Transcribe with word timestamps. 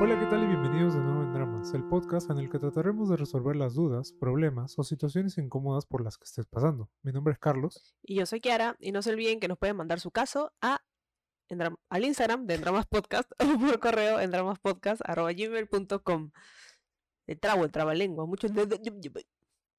Hola, 0.00 0.18
¿qué 0.18 0.26
tal 0.26 0.42
y 0.42 0.46
bienvenidos 0.48 0.94
de 0.94 1.00
nuevo 1.00 1.22
en 1.22 1.32
Dramas, 1.32 1.72
el 1.72 1.84
podcast 1.84 2.28
en 2.28 2.38
el 2.38 2.50
que 2.50 2.58
trataremos 2.58 3.08
de 3.08 3.16
resolver 3.16 3.54
las 3.54 3.74
dudas, 3.74 4.12
problemas 4.12 4.76
o 4.76 4.82
situaciones 4.82 5.38
incómodas 5.38 5.86
por 5.86 6.02
las 6.02 6.18
que 6.18 6.24
estés 6.24 6.46
pasando. 6.46 6.90
Mi 7.02 7.12
nombre 7.12 7.32
es 7.32 7.38
Carlos. 7.38 7.94
Y 8.02 8.16
yo 8.16 8.26
soy 8.26 8.40
Kiara, 8.40 8.76
y 8.80 8.90
no 8.90 9.02
se 9.02 9.10
olviden 9.10 9.38
que 9.38 9.46
nos 9.46 9.56
pueden 9.56 9.76
mandar 9.76 10.00
su 10.00 10.10
caso 10.10 10.52
a, 10.60 10.80
en 11.48 11.62
al 11.62 12.04
Instagram 12.04 12.46
de 12.46 12.58
Dramas 12.58 12.86
Podcast 12.86 13.30
o 13.40 13.58
por 13.58 13.78
correo 13.78 14.18
en 14.18 14.32
dramaspodcast.gmail.com. 14.32 16.32
El 17.28 17.40
trabo, 17.40 17.64
el 17.64 17.70
trabalengua, 17.70 18.26
mucho, 18.26 18.48
mucho 18.48 18.66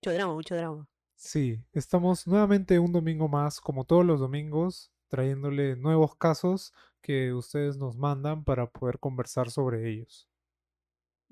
drama, 0.01 0.33
mucho 0.33 0.55
drama. 0.55 0.87
Sí, 1.17 1.61
estamos 1.73 2.25
nuevamente 2.25 2.79
un 2.79 2.93
domingo 2.93 3.27
más, 3.27 3.59
como 3.59 3.83
todos 3.85 4.05
los 4.05 4.19
domingos, 4.21 4.93
trayéndole 5.09 5.75
nuevos 5.75 6.15
casos 6.15 6.73
que 7.01 7.33
ustedes 7.33 7.77
nos 7.77 7.97
mandan 7.97 8.43
para 8.45 8.67
poder 8.71 8.99
conversar 8.99 9.51
sobre 9.51 9.89
ellos. 9.89 10.29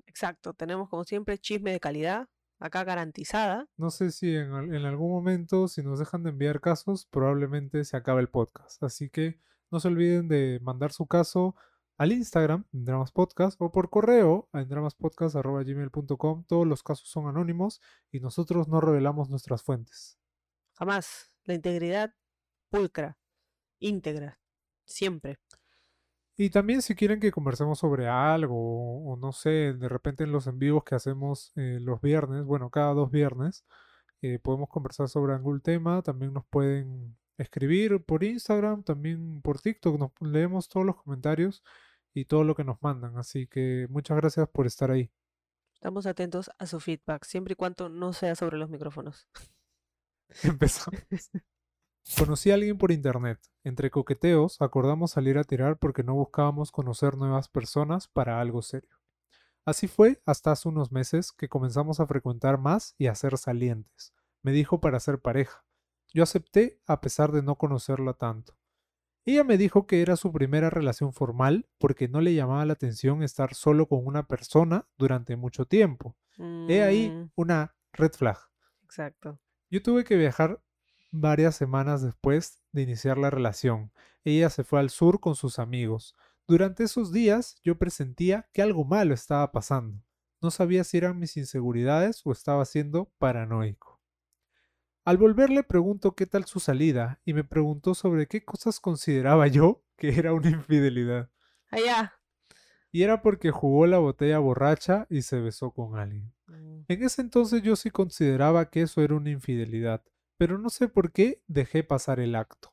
Exacto, 0.06 0.54
tenemos 0.54 0.88
como 0.88 1.04
siempre 1.04 1.36
chisme 1.38 1.72
de 1.72 1.80
calidad, 1.80 2.28
acá 2.58 2.84
garantizada. 2.84 3.66
No 3.76 3.90
sé 3.90 4.10
si 4.12 4.34
en, 4.36 4.52
al- 4.52 4.74
en 4.74 4.84
algún 4.84 5.10
momento, 5.10 5.68
si 5.68 5.82
nos 5.82 5.98
dejan 5.98 6.22
de 6.22 6.30
enviar 6.30 6.60
casos, 6.60 7.06
probablemente 7.06 7.84
se 7.84 7.96
acabe 7.96 8.20
el 8.20 8.28
podcast. 8.28 8.82
Así 8.82 9.10
que 9.10 9.40
no 9.70 9.80
se 9.80 9.88
olviden 9.88 10.28
de 10.28 10.60
mandar 10.62 10.92
su 10.92 11.06
caso 11.06 11.56
al 11.96 12.12
Instagram, 12.12 12.64
en 12.72 12.84
Dramas 12.84 13.12
Podcast, 13.12 13.60
o 13.60 13.70
por 13.70 13.90
correo, 13.90 14.48
en 14.52 14.68
dramaspodcast.gmail.com. 14.68 16.44
Todos 16.44 16.66
los 16.66 16.82
casos 16.82 17.08
son 17.08 17.28
anónimos 17.28 17.80
y 18.10 18.20
nosotros 18.20 18.68
no 18.68 18.80
revelamos 18.80 19.30
nuestras 19.30 19.62
fuentes. 19.62 20.18
Jamás. 20.74 21.30
La 21.44 21.54
integridad 21.54 22.14
pulcra, 22.70 23.18
íntegra, 23.78 24.40
siempre. 24.86 25.38
Y 26.36 26.50
también 26.50 26.82
si 26.82 26.94
quieren 26.94 27.20
que 27.20 27.30
conversemos 27.30 27.78
sobre 27.78 28.08
algo, 28.08 29.04
o, 29.04 29.16
no 29.16 29.32
sé, 29.32 29.74
de 29.74 29.88
repente 29.88 30.24
en 30.24 30.32
los 30.32 30.46
en 30.46 30.58
vivos 30.58 30.82
que 30.82 30.94
hacemos 30.96 31.52
eh, 31.54 31.78
los 31.80 32.00
viernes, 32.00 32.44
bueno, 32.44 32.70
cada 32.70 32.92
dos 32.94 33.10
viernes, 33.10 33.64
eh, 34.22 34.38
podemos 34.40 34.68
conversar 34.68 35.08
sobre 35.08 35.34
algún 35.34 35.60
tema, 35.60 36.02
también 36.02 36.32
nos 36.32 36.46
pueden 36.46 37.16
escribir 37.38 38.02
por 38.04 38.24
Instagram, 38.24 38.82
también 38.82 39.40
por 39.42 39.60
TikTok, 39.60 39.98
nos 39.98 40.12
leemos 40.20 40.68
todos 40.68 40.86
los 40.86 40.96
comentarios 40.96 41.62
y 42.12 42.26
todo 42.26 42.44
lo 42.44 42.54
que 42.54 42.64
nos 42.64 42.80
mandan, 42.82 43.16
así 43.16 43.46
que 43.46 43.86
muchas 43.90 44.16
gracias 44.16 44.48
por 44.48 44.66
estar 44.66 44.90
ahí. 44.90 45.10
Estamos 45.74 46.06
atentos 46.06 46.50
a 46.58 46.66
su 46.66 46.80
feedback, 46.80 47.24
siempre 47.24 47.52
y 47.52 47.56
cuando 47.56 47.88
no 47.88 48.12
sea 48.12 48.34
sobre 48.36 48.56
los 48.56 48.70
micrófonos. 48.70 49.28
Empezamos. 50.42 51.00
Conocí 52.18 52.50
a 52.50 52.54
alguien 52.54 52.78
por 52.78 52.92
internet. 52.92 53.40
Entre 53.64 53.90
coqueteos 53.90 54.60
acordamos 54.60 55.12
salir 55.12 55.38
a 55.38 55.44
tirar 55.44 55.78
porque 55.78 56.02
no 56.02 56.14
buscábamos 56.14 56.70
conocer 56.70 57.16
nuevas 57.16 57.48
personas 57.48 58.08
para 58.08 58.40
algo 58.40 58.62
serio. 58.62 59.00
Así 59.64 59.88
fue 59.88 60.22
hasta 60.26 60.52
hace 60.52 60.68
unos 60.68 60.92
meses 60.92 61.32
que 61.32 61.48
comenzamos 61.48 61.98
a 62.00 62.06
frecuentar 62.06 62.58
más 62.58 62.94
y 62.98 63.06
a 63.06 63.14
ser 63.14 63.38
salientes. 63.38 64.12
Me 64.42 64.52
dijo 64.52 64.80
para 64.80 65.00
ser 65.00 65.20
pareja. 65.20 65.63
Yo 66.14 66.22
acepté 66.22 66.80
a 66.86 67.02
pesar 67.02 67.32
de 67.32 67.42
no 67.42 67.56
conocerla 67.56 68.14
tanto. 68.14 68.56
Ella 69.26 69.44
me 69.44 69.58
dijo 69.58 69.86
que 69.86 70.00
era 70.02 70.16
su 70.16 70.32
primera 70.32 70.70
relación 70.70 71.12
formal 71.12 71.68
porque 71.78 72.08
no 72.08 72.20
le 72.22 72.34
llamaba 72.34 72.64
la 72.64 72.74
atención 72.74 73.22
estar 73.22 73.54
solo 73.54 73.86
con 73.88 74.06
una 74.06 74.26
persona 74.28 74.86
durante 74.96 75.36
mucho 75.36 75.66
tiempo. 75.66 76.16
He 76.68 76.82
ahí 76.82 77.10
Mm, 77.10 77.30
una 77.36 77.74
red 77.92 78.12
flag. 78.12 78.38
exacto. 78.84 79.38
Yo 79.70 79.82
tuve 79.82 80.04
que 80.04 80.16
viajar 80.16 80.62
varias 81.10 81.56
semanas 81.56 82.02
después 82.02 82.62
de 82.72 82.82
iniciar 82.82 83.18
la 83.18 83.30
relación. 83.30 83.92
Ella 84.24 84.50
se 84.50 84.64
fue 84.64 84.80
al 84.80 84.90
sur 84.90 85.20
con 85.20 85.34
sus 85.36 85.58
amigos. 85.58 86.14
Durante 86.46 86.84
esos 86.84 87.12
días 87.12 87.56
yo 87.62 87.78
presentía 87.78 88.48
que 88.52 88.62
algo 88.62 88.84
malo 88.84 89.14
estaba 89.14 89.50
pasando. 89.52 90.02
No 90.40 90.50
sabía 90.50 90.84
si 90.84 90.98
eran 90.98 91.18
mis 91.18 91.36
inseguridades 91.36 92.20
o 92.24 92.32
estaba 92.32 92.64
siendo 92.66 93.06
paranoico. 93.18 93.93
Al 95.04 95.18
volver 95.18 95.50
le 95.50 95.62
pregunto 95.62 96.14
qué 96.14 96.26
tal 96.26 96.44
su 96.44 96.60
salida 96.60 97.20
y 97.24 97.34
me 97.34 97.44
preguntó 97.44 97.94
sobre 97.94 98.26
qué 98.26 98.44
cosas 98.44 98.80
consideraba 98.80 99.46
yo 99.48 99.84
que 99.96 100.18
era 100.18 100.32
una 100.32 100.50
infidelidad. 100.50 101.30
Allá. 101.70 102.14
Y 102.90 103.02
era 103.02 103.22
porque 103.22 103.50
jugó 103.50 103.86
la 103.86 103.98
botella 103.98 104.38
borracha 104.38 105.06
y 105.10 105.22
se 105.22 105.40
besó 105.40 105.72
con 105.72 105.98
alguien. 105.98 106.32
Mm, 106.46 106.82
En 106.88 107.02
ese 107.02 107.22
entonces 107.22 107.62
yo 107.62 107.76
sí 107.76 107.90
consideraba 107.90 108.70
que 108.70 108.82
eso 108.82 109.02
era 109.02 109.14
una 109.14 109.30
infidelidad, 109.30 110.02
pero 110.36 110.58
no 110.58 110.70
sé 110.70 110.88
por 110.88 111.12
qué 111.12 111.42
dejé 111.48 111.82
pasar 111.82 112.20
el 112.20 112.34
acto 112.34 112.72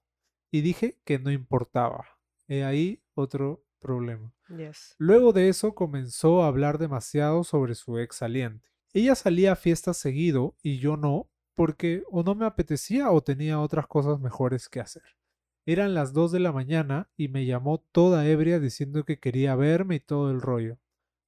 y 0.51 0.61
dije 0.61 0.99
que 1.05 1.17
no 1.19 1.31
importaba. 1.31 2.05
He 2.47 2.63
ahí 2.63 3.03
otro 3.15 3.65
problema. 3.79 4.33
Yes. 4.55 4.95
Luego 4.99 5.33
de 5.33 5.49
eso 5.49 5.73
comenzó 5.73 6.43
a 6.43 6.47
hablar 6.47 6.77
demasiado 6.77 7.43
sobre 7.43 7.73
su 7.75 7.97
ex 7.97 8.17
saliente. 8.17 8.69
Ella 8.93 9.15
salía 9.15 9.53
a 9.53 9.55
fiestas 9.55 9.97
seguido 9.97 10.55
y 10.61 10.77
yo 10.77 10.97
no, 10.97 11.30
porque 11.53 12.03
o 12.09 12.23
no 12.23 12.35
me 12.35 12.45
apetecía 12.45 13.11
o 13.11 13.21
tenía 13.21 13.59
otras 13.59 13.87
cosas 13.87 14.19
mejores 14.19 14.69
que 14.69 14.79
hacer. 14.79 15.03
Eran 15.65 15.93
las 15.93 16.13
2 16.13 16.31
de 16.31 16.39
la 16.39 16.51
mañana 16.51 17.09
y 17.15 17.27
me 17.27 17.45
llamó 17.45 17.79
toda 17.91 18.27
ebria 18.27 18.59
diciendo 18.59 19.03
que 19.05 19.19
quería 19.19 19.55
verme 19.55 19.95
y 19.95 19.99
todo 19.99 20.31
el 20.31 20.41
rollo. 20.41 20.79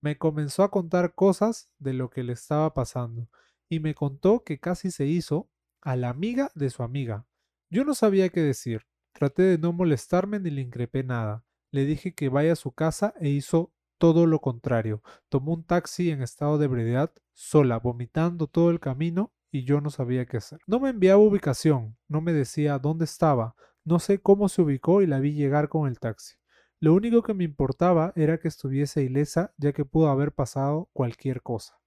Me 0.02 0.18
comenzó 0.18 0.64
a 0.64 0.72
contar 0.72 1.14
cosas 1.14 1.70
de 1.78 1.94
lo 1.94 2.10
que 2.10 2.24
le 2.24 2.34
estaba 2.34 2.74
pasando 2.74 3.30
y 3.70 3.80
me 3.80 3.94
contó 3.94 4.44
que 4.44 4.60
casi 4.60 4.92
se 4.92 5.06
hizo 5.06 5.50
a 5.82 5.96
la 5.96 6.10
amiga 6.10 6.52
de 6.56 6.70
su 6.70 6.84
amiga. 6.84 7.28
Yo 7.70 7.84
no 7.86 7.94
sabía 7.94 8.30
qué 8.30 8.42
decir. 8.42 8.86
Traté 9.14 9.44
de 9.44 9.58
no 9.58 9.72
molestarme 9.72 10.40
ni 10.40 10.50
le 10.50 10.62
increpé 10.62 11.04
nada. 11.04 11.46
Le 11.72 11.86
dije 11.86 12.14
que 12.14 12.30
vaya 12.30 12.54
a 12.54 12.58
su 12.58 12.72
casa 12.72 13.14
e 13.20 13.30
hizo 13.30 13.72
todo 13.98 14.26
lo 14.26 14.42
contrario. 14.42 15.02
Tomó 15.30 15.54
un 15.54 15.64
taxi 15.64 16.10
en 16.10 16.22
estado 16.22 16.58
de 16.58 16.66
ebriedad, 16.66 17.12
sola, 17.34 17.78
vomitando 17.78 18.48
todo 18.48 18.70
el 18.72 18.80
camino 18.80 19.32
y 19.53 19.66
yo 19.66 19.81
no 19.81 19.91
sabía 19.91 20.25
qué 20.25 20.38
hacer. 20.38 20.59
No 20.66 20.80
me 20.80 20.90
enviaba 20.90 21.22
ubicación, 21.22 21.96
no 22.08 22.22
me 22.22 22.34
decía 22.34 22.80
dónde 22.80 23.06
estaba, 23.06 23.56
no 23.86 24.00
sé 24.00 24.19
cómo 24.19 24.50
se 24.50 24.64
ubicó 24.64 25.03
y 25.03 25.08
la 25.08 25.19
vi 25.19 25.34
llegar 25.34 25.69
con 25.69 25.88
el 25.88 26.00
taxi. 26.00 26.38
Lo 26.80 26.96
único 26.96 27.22
que 27.22 27.36
me 27.36 27.44
importaba 27.44 28.13
era 28.16 28.40
que 28.40 28.47
estuviese 28.47 29.03
ilesa, 29.03 29.53
ya 29.58 29.72
que 29.72 29.86
pudo 29.86 30.09
haber 30.09 30.31
pasado 30.31 30.90
cualquier 30.92 31.44
cosa. 31.44 31.80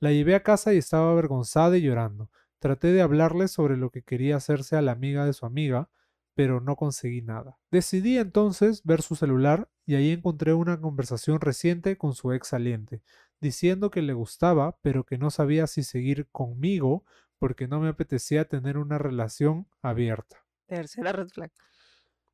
La 0.00 0.10
llevé 0.10 0.34
a 0.34 0.42
casa 0.42 0.72
y 0.72 0.78
estaba 0.78 1.12
avergonzada 1.12 1.76
y 1.76 1.82
llorando. 1.82 2.30
Traté 2.60 2.88
de 2.92 3.02
hablarle 3.02 3.48
sobre 3.48 3.76
lo 3.76 3.90
que 3.90 4.02
quería 4.02 4.36
hacerse 4.36 4.74
a 4.74 4.82
la 4.82 4.92
amiga 4.92 5.26
de 5.26 5.34
su 5.34 5.44
amiga, 5.44 5.90
pero 6.36 6.60
no 6.60 6.76
conseguí 6.76 7.22
nada. 7.22 7.58
Decidí 7.70 8.18
entonces 8.18 8.82
ver 8.84 9.00
su 9.00 9.16
celular 9.16 9.70
y 9.86 9.94
ahí 9.94 10.10
encontré 10.10 10.52
una 10.52 10.78
conversación 10.78 11.40
reciente 11.40 11.96
con 11.96 12.12
su 12.12 12.30
ex 12.32 12.48
saliente, 12.48 13.02
diciendo 13.40 13.90
que 13.90 14.02
le 14.02 14.12
gustaba, 14.12 14.78
pero 14.82 15.04
que 15.04 15.16
no 15.16 15.30
sabía 15.30 15.66
si 15.66 15.82
seguir 15.82 16.28
conmigo 16.30 17.04
porque 17.38 17.66
no 17.66 17.80
me 17.80 17.88
apetecía 17.88 18.44
tener 18.44 18.76
una 18.76 18.98
relación 18.98 19.66
abierta. 19.80 20.44
Tercera 20.66 21.12
red 21.12 21.28
flag. 21.28 21.50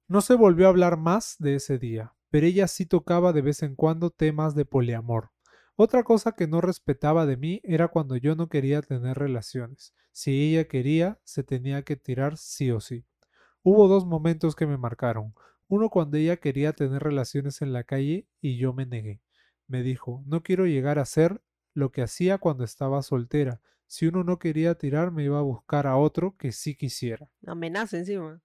No 0.08 0.20
se 0.20 0.34
volvió 0.34 0.66
a 0.66 0.70
hablar 0.70 0.96
más 0.96 1.36
de 1.38 1.54
ese 1.54 1.78
día, 1.78 2.12
pero 2.28 2.46
ella 2.46 2.66
sí 2.66 2.86
tocaba 2.86 3.32
de 3.32 3.42
vez 3.42 3.62
en 3.62 3.76
cuando 3.76 4.10
temas 4.10 4.56
de 4.56 4.64
poliamor. 4.64 5.30
Otra 5.76 6.02
cosa 6.02 6.32
que 6.32 6.48
no 6.48 6.60
respetaba 6.60 7.24
de 7.24 7.36
mí 7.36 7.60
era 7.62 7.86
cuando 7.86 8.16
yo 8.16 8.34
no 8.34 8.48
quería 8.48 8.82
tener 8.82 9.16
relaciones. 9.16 9.94
Si 10.10 10.50
ella 10.50 10.66
quería, 10.66 11.20
se 11.22 11.44
tenía 11.44 11.82
que 11.82 11.94
tirar 11.94 12.36
sí 12.36 12.72
o 12.72 12.80
sí. 12.80 13.06
Hubo 13.64 13.86
dos 13.86 14.04
momentos 14.04 14.56
que 14.56 14.66
me 14.66 14.76
marcaron. 14.76 15.34
Uno 15.68 15.88
cuando 15.88 16.16
ella 16.16 16.36
quería 16.36 16.72
tener 16.72 17.02
relaciones 17.02 17.62
en 17.62 17.72
la 17.72 17.84
calle 17.84 18.26
y 18.40 18.56
yo 18.56 18.72
me 18.72 18.86
negué. 18.86 19.20
Me 19.68 19.82
dijo, 19.82 20.22
no 20.26 20.42
quiero 20.42 20.66
llegar 20.66 20.98
a 20.98 21.04
ser 21.04 21.40
lo 21.72 21.92
que 21.92 22.02
hacía 22.02 22.38
cuando 22.38 22.64
estaba 22.64 23.02
soltera. 23.02 23.60
Si 23.86 24.06
uno 24.06 24.24
no 24.24 24.38
quería 24.38 24.74
tirar, 24.74 25.12
me 25.12 25.24
iba 25.24 25.38
a 25.38 25.42
buscar 25.42 25.86
a 25.86 25.96
otro 25.96 26.36
que 26.36 26.50
sí 26.50 26.74
quisiera. 26.74 27.28
Amenaza 27.46 27.98
encima. 27.98 28.40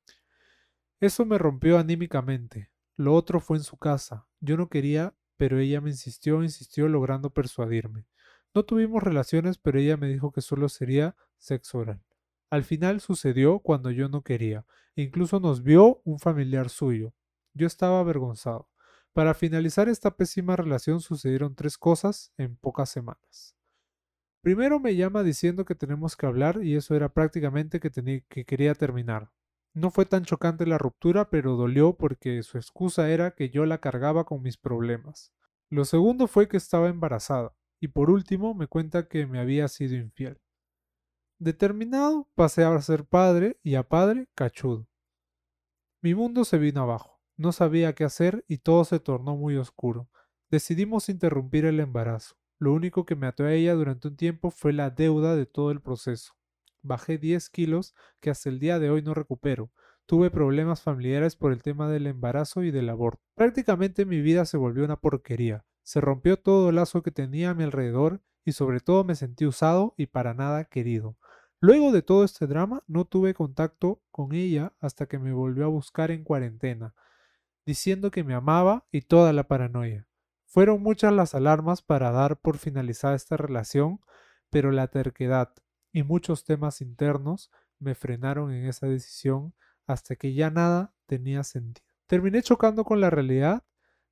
Eso 0.99 1.25
me 1.25 1.37
rompió 1.37 1.79
anímicamente. 1.79 2.69
Lo 2.95 3.13
otro 3.13 3.39
fue 3.39 3.57
en 3.57 3.63
su 3.63 3.77
casa. 3.77 4.27
Yo 4.39 4.55
no 4.55 4.69
quería, 4.69 5.15
pero 5.35 5.59
ella 5.59 5.81
me 5.81 5.89
insistió, 5.89 6.43
insistió, 6.43 6.87
logrando 6.87 7.31
persuadirme. 7.31 8.05
No 8.53 8.65
tuvimos 8.65 9.03
relaciones, 9.03 9.57
pero 9.57 9.79
ella 9.79 9.97
me 9.97 10.07
dijo 10.07 10.31
que 10.31 10.41
solo 10.41 10.69
sería 10.69 11.15
sexo 11.37 11.79
oral. 11.79 12.03
Al 12.49 12.63
final 12.63 13.01
sucedió 13.01 13.59
cuando 13.59 13.91
yo 13.91 14.07
no 14.07 14.21
quería. 14.21 14.65
e 14.95 15.01
Incluso 15.01 15.39
nos 15.39 15.63
vio 15.63 16.01
un 16.05 16.19
familiar 16.19 16.69
suyo. 16.69 17.13
Yo 17.53 17.67
estaba 17.67 17.99
avergonzado. 17.99 18.69
Para 19.13 19.33
finalizar 19.33 19.89
esta 19.89 20.15
pésima 20.15 20.55
relación 20.55 21.01
sucedieron 21.01 21.55
tres 21.55 21.77
cosas 21.77 22.31
en 22.37 22.55
pocas 22.55 22.89
semanas. 22.89 23.55
Primero 24.41 24.79
me 24.79 24.95
llama 24.95 25.23
diciendo 25.23 25.65
que 25.65 25.75
tenemos 25.75 26.15
que 26.15 26.25
hablar 26.25 26.63
y 26.63 26.75
eso 26.75 26.95
era 26.95 27.09
prácticamente 27.09 27.79
que, 27.79 27.89
tenía, 27.89 28.21
que 28.29 28.45
quería 28.45 28.75
terminar. 28.75 29.31
No 29.73 29.91
fue 29.91 30.05
tan 30.05 30.23
chocante 30.23 30.65
la 30.65 30.77
ruptura, 30.77 31.29
pero 31.29 31.55
dolió 31.55 31.97
porque 31.97 32.41
su 32.43 32.57
excusa 32.57 33.09
era 33.09 33.31
que 33.31 33.49
yo 33.49 33.65
la 33.65 33.79
cargaba 33.79 34.23
con 34.23 34.41
mis 34.41 34.57
problemas. 34.57 35.33
Lo 35.69 35.83
segundo 35.83 36.27
fue 36.27 36.47
que 36.47 36.57
estaba 36.57 36.87
embarazada. 36.87 37.53
Y 37.79 37.89
por 37.89 38.09
último 38.09 38.53
me 38.53 38.67
cuenta 38.67 39.07
que 39.07 39.27
me 39.27 39.39
había 39.39 39.67
sido 39.67 39.95
infiel. 39.95 40.39
Determinado, 41.39 42.27
pasé 42.33 42.63
a 42.63 42.81
ser 42.81 43.05
padre 43.05 43.59
y 43.61 43.75
a 43.75 43.83
padre 43.83 44.27
cachudo. 44.33 44.87
Mi 46.01 46.15
mundo 46.15 46.43
se 46.45 46.57
vino 46.57 46.81
abajo. 46.81 47.21
No 47.35 47.51
sabía 47.51 47.93
qué 47.93 48.03
hacer 48.05 48.43
y 48.47 48.57
todo 48.57 48.85
se 48.85 48.99
tornó 48.99 49.35
muy 49.37 49.55
oscuro. 49.55 50.09
Decidimos 50.49 51.09
interrumpir 51.09 51.65
el 51.65 51.79
embarazo. 51.79 52.35
Lo 52.57 52.73
único 52.73 53.05
que 53.05 53.15
me 53.15 53.27
ató 53.27 53.43
a 53.43 53.53
ella 53.53 53.75
durante 53.75 54.07
un 54.07 54.15
tiempo 54.15 54.49
fue 54.49 54.73
la 54.73 54.89
deuda 54.89 55.35
de 55.35 55.45
todo 55.45 55.69
el 55.69 55.79
proceso. 55.79 56.33
Bajé 56.81 57.19
10 57.19 57.51
kilos 57.51 57.93
que 58.19 58.31
hasta 58.31 58.49
el 58.49 58.59
día 58.59 58.79
de 58.79 58.89
hoy 58.89 59.03
no 59.03 59.13
recupero. 59.13 59.71
Tuve 60.07 60.31
problemas 60.31 60.81
familiares 60.81 61.35
por 61.35 61.51
el 61.51 61.61
tema 61.61 61.87
del 61.87 62.07
embarazo 62.07 62.63
y 62.63 62.71
del 62.71 62.89
aborto. 62.89 63.21
Prácticamente 63.35 64.05
mi 64.05 64.21
vida 64.21 64.45
se 64.45 64.57
volvió 64.57 64.83
una 64.85 64.99
porquería. 64.99 65.65
Se 65.83 66.01
rompió 66.01 66.37
todo 66.37 66.69
el 66.69 66.77
lazo 66.77 67.03
que 67.03 67.11
tenía 67.11 67.51
a 67.51 67.53
mi 67.53 67.63
alrededor 67.63 68.21
y 68.43 68.53
sobre 68.53 68.79
todo 68.79 69.03
me 69.03 69.15
sentí 69.15 69.45
usado 69.45 69.93
y 69.97 70.07
para 70.07 70.33
nada 70.33 70.63
querido. 70.63 71.17
Luego 71.59 71.91
de 71.91 72.03
todo 72.03 72.23
este 72.23 72.45
drama 72.45 72.83
no 72.87 73.05
tuve 73.05 73.33
contacto 73.33 74.03
con 74.11 74.33
ella 74.33 74.73
hasta 74.79 75.07
que 75.07 75.17
me 75.17 75.33
volvió 75.33 75.65
a 75.65 75.69
buscar 75.69 76.11
en 76.11 76.23
cuarentena, 76.23 76.93
diciendo 77.65 78.11
que 78.11 78.23
me 78.23 78.35
amaba 78.35 78.85
y 78.91 79.01
toda 79.01 79.33
la 79.33 79.47
paranoia. 79.47 80.07
Fueron 80.45 80.81
muchas 80.83 81.13
las 81.13 81.33
alarmas 81.33 81.81
para 81.81 82.11
dar 82.11 82.39
por 82.39 82.57
finalizada 82.57 83.15
esta 83.15 83.37
relación, 83.37 83.99
pero 84.49 84.71
la 84.71 84.87
terquedad 84.87 85.53
y 85.91 86.03
muchos 86.03 86.45
temas 86.45 86.79
internos 86.79 87.51
me 87.79 87.95
frenaron 87.95 88.51
en 88.51 88.65
esa 88.67 88.87
decisión 88.87 89.53
hasta 89.87 90.15
que 90.15 90.33
ya 90.33 90.51
nada 90.51 90.93
tenía 91.07 91.43
sentido. 91.43 91.87
Terminé 92.05 92.43
chocando 92.43 92.85
con 92.85 93.01
la 93.01 93.09
realidad 93.09 93.63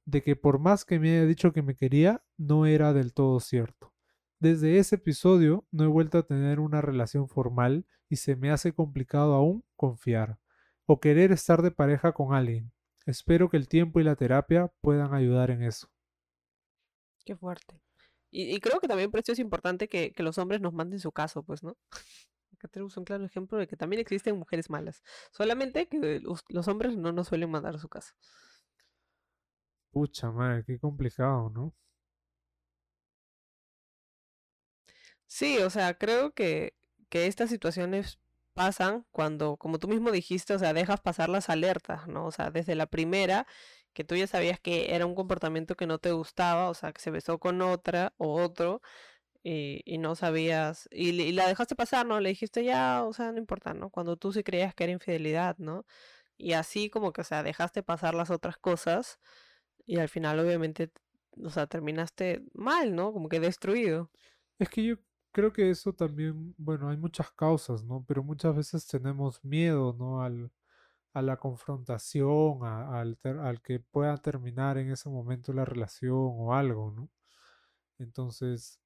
de 0.06 0.22
que 0.24 0.36
por 0.36 0.60
más 0.60 0.84
que 0.84 1.00
me 1.00 1.12
haya 1.12 1.26
dicho 1.26 1.54
que 1.54 1.62
me 1.62 1.76
quería, 1.76 2.24
no 2.38 2.66
era 2.66 2.92
del 2.92 3.14
todo 3.14 3.40
cierto. 3.40 3.95
Desde 4.46 4.78
ese 4.78 4.98
episodio 4.98 5.66
no 5.72 5.86
he 5.86 5.88
vuelto 5.88 6.20
a 6.20 6.28
tener 6.28 6.60
una 6.60 6.80
relación 6.80 7.28
formal 7.28 7.88
y 8.10 8.18
se 8.18 8.36
me 8.36 8.52
hace 8.52 8.74
complicado 8.74 9.34
aún 9.34 9.66
confiar 9.76 10.38
o 10.86 11.00
querer 11.00 11.32
estar 11.32 11.64
de 11.64 11.72
pareja 11.72 12.12
con 12.12 12.36
alguien. 12.36 12.72
Espero 13.08 13.50
que 13.50 13.58
el 13.58 13.68
tiempo 13.68 14.00
y 14.00 14.04
la 14.04 14.16
terapia 14.16 14.72
puedan 14.82 15.16
ayudar 15.16 15.50
en 15.50 15.64
eso. 15.64 15.90
Qué 17.26 17.36
fuerte. 17.36 17.82
Y, 18.30 18.60
creo 18.60 18.80
que 18.80 18.88
también 18.88 19.10
por 19.10 19.20
eso 19.20 19.32
es 19.32 19.40
importante 19.40 19.88
que, 19.88 20.14
los 20.18 20.38
hombres 20.38 20.62
nos 20.62 20.74
manden 20.74 21.00
su 21.00 21.12
caso, 21.12 21.42
pues, 21.42 21.64
¿no? 21.64 21.76
Acá 22.54 22.68
tenemos 22.68 22.96
un 22.98 23.04
claro 23.04 23.26
ejemplo 23.26 23.58
de 23.58 23.66
que 23.66 23.76
también 23.76 24.00
existen 24.00 24.38
mujeres 24.38 24.70
malas. 24.70 25.02
Solamente 25.32 25.88
que 25.88 26.22
los, 26.22 26.68
hombres 26.68 26.96
no 26.96 27.12
nos 27.12 27.30
suelen 27.30 27.50
mandar 27.50 27.80
su 27.80 27.90
caso. 27.90 28.14
Pucha 29.90 30.30
madre, 30.30 30.64
qué 30.68 30.78
complicado, 30.78 31.50
¿no? 31.50 31.74
Sí, 35.28 35.58
o 35.60 35.70
sea, 35.70 35.98
creo 35.98 36.34
que, 36.34 36.76
que 37.10 37.28
estas 37.28 37.50
situaciones 37.50 38.20
pasan 38.54 39.06
cuando, 39.12 39.58
como 39.58 39.80
tú 39.80 39.88
mismo 39.88 40.12
dijiste, 40.12 40.54
o 40.54 40.60
sea, 40.60 40.74
dejas 40.74 41.02
pasar 41.02 41.30
las 41.30 41.50
alertas, 41.50 42.08
¿no? 42.08 42.26
O 42.26 42.32
sea, 42.32 42.52
desde 42.52 42.76
la 42.76 42.88
primera 42.88 43.48
que 43.94 44.04
tú 44.04 44.16
ya 44.16 44.28
sabías 44.28 44.60
que 44.60 44.96
era 44.96 45.06
un 45.06 45.16
comportamiento 45.16 45.76
que 45.76 45.88
no 45.88 46.00
te 46.00 46.12
gustaba, 46.12 46.70
o 46.70 46.74
sea, 46.74 46.94
que 46.94 47.02
se 47.02 47.12
besó 47.12 47.40
con 47.40 47.62
otra 47.62 48.14
o 48.18 48.42
otro, 48.42 48.82
y, 49.44 49.98
no 50.00 50.16
sabías, 50.16 50.90
y, 50.92 51.32
la 51.34 51.48
dejaste 51.48 51.76
pasar, 51.76 52.06
¿no? 52.06 52.20
Le 52.20 52.30
dijiste 52.30 52.64
ya, 52.64 53.04
o 53.04 53.14
sea, 53.14 53.32
no 53.32 53.38
importa, 53.38 53.74
¿no? 53.76 53.92
Cuando 53.92 54.18
tú 54.18 54.34
sí 54.34 54.44
creías 54.44 54.74
que 54.74 54.86
era 54.86 54.94
infidelidad, 54.94 55.58
¿no? 55.60 55.86
Y 56.38 56.54
así 56.54 56.90
como 56.90 57.14
que, 57.14 57.22
o 57.22 57.24
sea, 57.24 57.44
dejaste 57.44 57.84
pasar 57.84 58.16
las 58.16 58.32
otras 58.32 58.58
cosas 58.58 59.20
y 59.86 60.00
al 60.00 60.10
final 60.10 60.40
obviamente, 60.40 60.92
o 61.44 61.50
sea, 61.50 61.68
terminaste 61.68 62.44
mal, 62.54 62.96
¿no? 62.96 63.14
Como 63.14 63.30
que 63.30 63.40
destruido. 63.40 64.12
Es 64.60 64.70
que 64.70 64.84
yo 64.84 64.96
creo 65.36 65.52
que 65.52 65.70
eso 65.70 65.92
también, 65.94 66.56
bueno, 66.58 66.88
hay 66.90 66.96
muchas 66.98 67.30
causas, 67.32 67.84
¿no? 67.84 68.06
Pero 68.08 68.24
muchas 68.24 68.56
veces 68.56 68.88
tenemos 68.88 69.44
miedo, 69.44 69.94
¿no? 69.94 70.22
Al, 70.22 70.50
a 71.14 71.22
la 71.22 71.38
confrontación, 71.38 72.64
al, 72.64 73.20
al, 73.24 73.62
que 73.62 73.82
pueda 73.82 74.18
terminar 74.18 74.78
en 74.78 74.92
ese 74.92 75.10
momento 75.10 75.52
la 75.54 75.66
relación 75.66 76.16
o 76.16 76.54
algo, 76.56 76.92
¿no? 76.92 77.10
Entonces, 78.00 78.80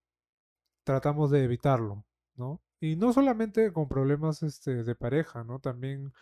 tratamos 0.84 1.32
de 1.32 1.44
evitarlo, 1.44 2.06
¿no? 2.36 2.62
Y 2.80 2.96
no 2.96 3.14
solamente 3.14 3.72
con 3.74 3.88
problemas 3.88 4.42
este, 4.44 4.84
de 4.84 4.96
pareja, 4.96 5.44
¿no? 5.44 5.60
También 5.60 6.14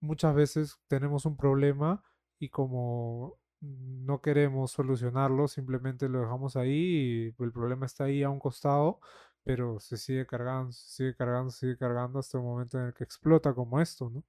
muchas 0.00 0.34
veces 0.34 0.80
tenemos 0.88 1.26
un 1.26 1.36
problema 1.36 2.02
y 2.40 2.48
como 2.50 3.38
no 3.60 4.20
queremos 4.22 4.72
solucionarlo, 4.72 5.48
simplemente 5.48 6.08
lo 6.08 6.20
dejamos 6.22 6.56
ahí 6.56 7.32
y 7.38 7.42
el 7.42 7.52
problema 7.52 7.86
está 7.86 8.04
ahí 8.04 8.22
a 8.22 8.30
un 8.30 8.38
costado, 8.40 9.00
pero 9.44 9.80
se 9.80 9.96
sigue 9.96 10.26
cargando, 10.26 10.72
se 10.72 10.90
sigue 10.90 11.16
cargando, 11.16 11.50
se 11.50 11.60
sigue 11.60 11.76
cargando 11.78 12.18
hasta 12.18 12.38
el 12.38 12.44
momento 12.44 12.78
en 12.78 12.86
el 12.86 12.94
que 12.94 13.04
explota 13.04 13.54
como 13.54 13.80
esto, 13.80 14.10
¿no? 14.10 14.24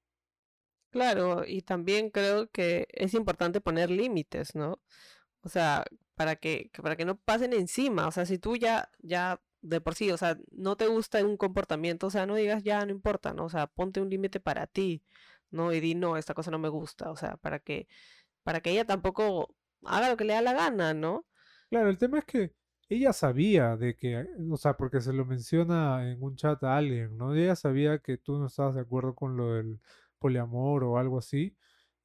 Claro, 0.91 1.43
y 1.47 1.61
también 1.61 2.09
creo 2.09 2.49
que 2.51 2.87
es 2.91 3.13
importante 3.13 3.61
poner 3.61 3.89
límites, 3.89 4.55
¿no? 4.55 4.81
O 5.41 5.49
sea, 5.49 5.85
para 6.15 6.35
que, 6.35 6.69
para 6.81 6.95
que 6.97 7.05
no 7.05 7.17
pasen 7.17 7.53
encima. 7.53 8.07
O 8.07 8.11
sea, 8.11 8.25
si 8.25 8.37
tú 8.37 8.57
ya, 8.57 8.89
ya 8.99 9.41
de 9.61 9.81
por 9.81 9.95
sí, 9.95 10.11
o 10.11 10.17
sea, 10.17 10.37
no 10.51 10.75
te 10.75 10.87
gusta 10.87 11.23
un 11.25 11.37
comportamiento, 11.37 12.07
o 12.07 12.09
sea, 12.09 12.25
no 12.25 12.35
digas 12.35 12.63
ya, 12.63 12.85
no 12.85 12.91
importa, 12.91 13.33
¿no? 13.33 13.45
O 13.45 13.49
sea, 13.49 13.67
ponte 13.67 14.01
un 14.01 14.09
límite 14.09 14.39
para 14.39 14.67
ti, 14.67 15.03
¿no? 15.49 15.73
Y 15.73 15.79
di, 15.79 15.95
no, 15.95 16.17
esta 16.17 16.33
cosa 16.33 16.51
no 16.51 16.59
me 16.59 16.69
gusta, 16.69 17.11
o 17.11 17.15
sea, 17.15 17.37
para 17.37 17.59
que, 17.59 17.87
para 18.43 18.61
que 18.61 18.71
ella 18.71 18.85
tampoco 18.85 19.55
haga 19.85 20.09
lo 20.09 20.17
que 20.17 20.25
le 20.25 20.33
da 20.33 20.41
la 20.41 20.53
gana, 20.53 20.93
¿no? 20.93 21.25
Claro, 21.69 21.89
el 21.89 21.97
tema 21.97 22.19
es 22.19 22.25
que 22.25 22.53
ella 22.91 23.13
sabía 23.13 23.77
de 23.77 23.95
que, 23.95 24.27
o 24.49 24.57
sea, 24.57 24.75
porque 24.75 24.99
se 24.99 25.13
lo 25.13 25.23
menciona 25.25 26.11
en 26.11 26.21
un 26.21 26.35
chat 26.35 26.61
a 26.65 26.75
alguien, 26.75 27.17
¿no? 27.17 27.33
Ella 27.33 27.55
sabía 27.55 27.99
que 27.99 28.17
tú 28.17 28.37
no 28.37 28.47
estabas 28.47 28.75
de 28.75 28.81
acuerdo 28.81 29.15
con 29.15 29.37
lo 29.37 29.53
del 29.53 29.79
poliamor 30.19 30.83
o 30.83 30.97
algo 30.97 31.17
así. 31.17 31.55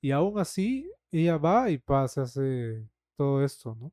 Y 0.01 0.13
aún 0.13 0.39
así, 0.39 0.89
ella 1.11 1.39
va 1.39 1.71
y 1.71 1.79
pasa, 1.79 2.23
hace 2.23 2.87
todo 3.17 3.45
esto, 3.45 3.77
¿no? 3.81 3.93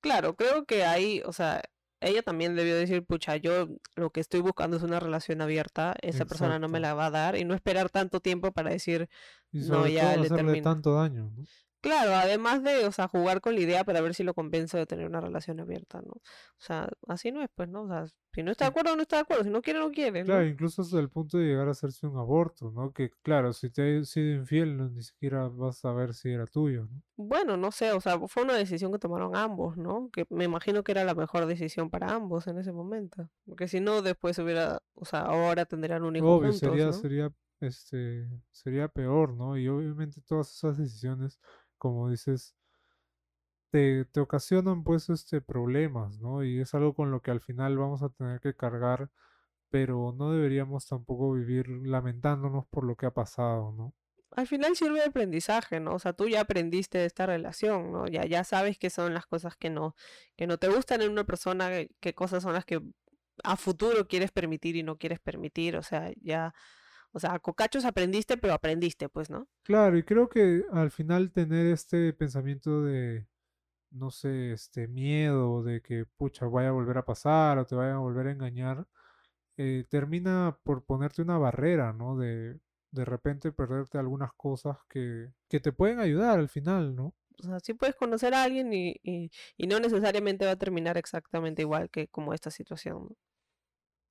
Claro, 0.00 0.34
creo 0.34 0.64
que 0.64 0.86
ahí, 0.86 1.20
o 1.26 1.32
sea, 1.34 1.60
ella 2.00 2.22
también 2.22 2.56
debió 2.56 2.74
decir, 2.74 3.04
pucha, 3.04 3.36
yo 3.36 3.68
lo 3.94 4.08
que 4.08 4.20
estoy 4.20 4.40
buscando 4.40 4.78
es 4.78 4.82
una 4.82 5.00
relación 5.00 5.42
abierta, 5.42 5.94
esa 6.00 6.24
persona 6.24 6.58
no 6.58 6.68
me 6.68 6.80
la 6.80 6.94
va 6.94 7.06
a 7.06 7.10
dar 7.10 7.36
y 7.36 7.44
no 7.44 7.54
esperar 7.54 7.90
tanto 7.90 8.20
tiempo 8.20 8.50
para 8.52 8.70
decir, 8.70 9.10
no, 9.52 9.86
ya 9.86 10.16
le 10.16 10.30
termino. 10.30 10.62
tanto 10.62 10.94
daño, 10.94 11.30
¿no? 11.36 11.44
Claro, 11.80 12.14
además 12.14 12.62
de, 12.64 12.86
o 12.86 12.92
sea, 12.92 13.06
jugar 13.06 13.40
con 13.40 13.54
la 13.54 13.60
idea 13.60 13.84
para 13.84 14.00
ver 14.00 14.14
si 14.14 14.24
lo 14.24 14.34
compensa 14.34 14.78
de 14.78 14.86
tener 14.86 15.06
una 15.06 15.20
relación 15.20 15.60
abierta, 15.60 16.00
¿no? 16.02 16.12
O 16.12 16.22
sea, 16.58 16.88
así 17.06 17.30
no 17.30 17.40
es, 17.40 17.48
pues, 17.54 17.68
¿no? 17.68 17.82
O 17.82 17.88
sea, 17.88 18.06
si 18.34 18.42
no 18.42 18.50
está 18.50 18.64
de 18.64 18.70
acuerdo, 18.70 18.96
no 18.96 19.02
está 19.02 19.16
de 19.16 19.22
acuerdo, 19.22 19.44
si 19.44 19.50
no 19.50 19.62
quiere, 19.62 19.78
no 19.78 19.90
quiere, 19.90 20.20
¿no? 20.20 20.26
Claro, 20.26 20.46
incluso 20.46 20.82
hasta 20.82 20.98
el 20.98 21.08
punto 21.08 21.38
de 21.38 21.46
llegar 21.46 21.68
a 21.68 21.72
hacerse 21.72 22.06
un 22.06 22.16
aborto, 22.18 22.72
¿no? 22.72 22.92
Que, 22.92 23.10
claro, 23.22 23.52
si 23.52 23.70
te 23.70 23.98
ha 23.98 24.04
sido 24.04 24.34
infiel, 24.34 24.76
no, 24.76 24.88
ni 24.88 25.02
siquiera 25.02 25.48
vas 25.48 25.84
a 25.84 25.92
ver 25.92 26.14
si 26.14 26.30
era 26.30 26.46
tuyo, 26.46 26.88
¿no? 26.90 27.02
Bueno, 27.16 27.56
no 27.56 27.70
sé, 27.70 27.92
o 27.92 28.00
sea, 28.00 28.18
fue 28.26 28.42
una 28.42 28.54
decisión 28.54 28.92
que 28.92 28.98
tomaron 28.98 29.36
ambos, 29.36 29.76
¿no? 29.76 30.10
Que 30.12 30.26
me 30.30 30.44
imagino 30.44 30.82
que 30.82 30.92
era 30.92 31.04
la 31.04 31.14
mejor 31.14 31.46
decisión 31.46 31.90
para 31.90 32.12
ambos 32.12 32.46
en 32.48 32.58
ese 32.58 32.72
momento. 32.72 33.28
Porque 33.44 33.68
si 33.68 33.80
no, 33.80 34.02
después 34.02 34.38
hubiera, 34.38 34.82
o 34.94 35.04
sea, 35.04 35.20
ahora 35.22 35.64
tendrían 35.64 36.04
un 36.04 36.16
hijo 36.16 36.28
Obvio, 36.28 36.52
sería, 36.52 36.92
sería, 36.92 37.32
este, 37.60 38.28
sería 38.50 38.88
peor, 38.88 39.32
¿no? 39.34 39.56
Y 39.56 39.68
obviamente 39.68 40.20
todas 40.20 40.54
esas 40.54 40.78
decisiones 40.78 41.40
como 41.78 42.10
dices, 42.10 42.54
te, 43.70 44.04
te 44.06 44.20
ocasionan 44.20 44.84
pues 44.84 45.08
este 45.10 45.40
problemas, 45.40 46.18
¿no? 46.20 46.44
Y 46.44 46.60
es 46.60 46.74
algo 46.74 46.94
con 46.94 47.10
lo 47.10 47.20
que 47.20 47.30
al 47.30 47.40
final 47.40 47.76
vamos 47.78 48.02
a 48.02 48.08
tener 48.10 48.40
que 48.40 48.54
cargar, 48.54 49.10
pero 49.70 50.14
no 50.16 50.32
deberíamos 50.32 50.86
tampoco 50.86 51.32
vivir 51.32 51.68
lamentándonos 51.68 52.66
por 52.68 52.84
lo 52.84 52.96
que 52.96 53.06
ha 53.06 53.12
pasado, 53.12 53.72
¿no? 53.72 53.94
Al 54.32 54.46
final 54.46 54.76
sirve 54.76 55.00
de 55.00 55.06
aprendizaje, 55.06 55.80
¿no? 55.80 55.94
O 55.94 55.98
sea, 55.98 56.12
tú 56.12 56.28
ya 56.28 56.42
aprendiste 56.42 56.98
de 56.98 57.06
esta 57.06 57.26
relación, 57.26 57.92
¿no? 57.92 58.06
Ya, 58.06 58.26
ya 58.26 58.44
sabes 58.44 58.78
qué 58.78 58.90
son 58.90 59.14
las 59.14 59.26
cosas 59.26 59.56
que 59.56 59.70
no, 59.70 59.94
que 60.36 60.46
no 60.46 60.58
te 60.58 60.68
gustan 60.68 61.02
en 61.02 61.10
una 61.10 61.24
persona, 61.24 61.70
qué 62.00 62.14
cosas 62.14 62.42
son 62.42 62.52
las 62.52 62.64
que 62.64 62.82
a 63.44 63.56
futuro 63.56 64.06
quieres 64.08 64.30
permitir 64.30 64.76
y 64.76 64.82
no 64.82 64.98
quieres 64.98 65.20
permitir, 65.20 65.76
o 65.76 65.82
sea, 65.82 66.12
ya 66.20 66.54
o 67.12 67.20
sea, 67.20 67.38
cocachos 67.38 67.84
aprendiste, 67.84 68.36
pero 68.36 68.54
aprendiste, 68.54 69.08
pues, 69.08 69.30
¿no? 69.30 69.48
Claro, 69.64 69.98
y 69.98 70.02
creo 70.02 70.28
que 70.28 70.64
al 70.72 70.90
final 70.90 71.30
tener 71.32 71.66
este 71.66 72.12
pensamiento 72.12 72.82
de, 72.82 73.26
no 73.90 74.10
sé, 74.10 74.52
este 74.52 74.88
miedo 74.88 75.62
de 75.62 75.82
que, 75.82 76.06
pucha, 76.06 76.46
vaya 76.46 76.70
a 76.70 76.72
volver 76.72 76.98
a 76.98 77.04
pasar 77.04 77.58
o 77.58 77.66
te 77.66 77.74
vaya 77.74 77.94
a 77.94 77.98
volver 77.98 78.28
a 78.28 78.32
engañar, 78.32 78.86
eh, 79.56 79.84
termina 79.90 80.58
por 80.64 80.84
ponerte 80.84 81.22
una 81.22 81.38
barrera, 81.38 81.92
¿no? 81.92 82.16
De 82.16 82.60
de 82.90 83.04
repente 83.04 83.52
perderte 83.52 83.98
algunas 83.98 84.32
cosas 84.34 84.78
que, 84.88 85.32
que 85.48 85.60
te 85.60 85.72
pueden 85.72 86.00
ayudar 86.00 86.38
al 86.38 86.48
final, 86.48 86.94
¿no? 86.94 87.14
O 87.40 87.44
sea, 87.44 87.60
sí 87.60 87.74
puedes 87.74 87.94
conocer 87.94 88.34
a 88.34 88.42
alguien 88.42 88.72
y, 88.72 88.96
y, 89.02 89.30
y 89.56 89.66
no 89.66 89.78
necesariamente 89.78 90.44
va 90.44 90.52
a 90.52 90.56
terminar 90.56 90.96
exactamente 90.98 91.62
igual 91.62 91.90
que 91.90 92.08
como 92.08 92.34
esta 92.34 92.50
situación, 92.50 93.08
¿no? 93.10 93.16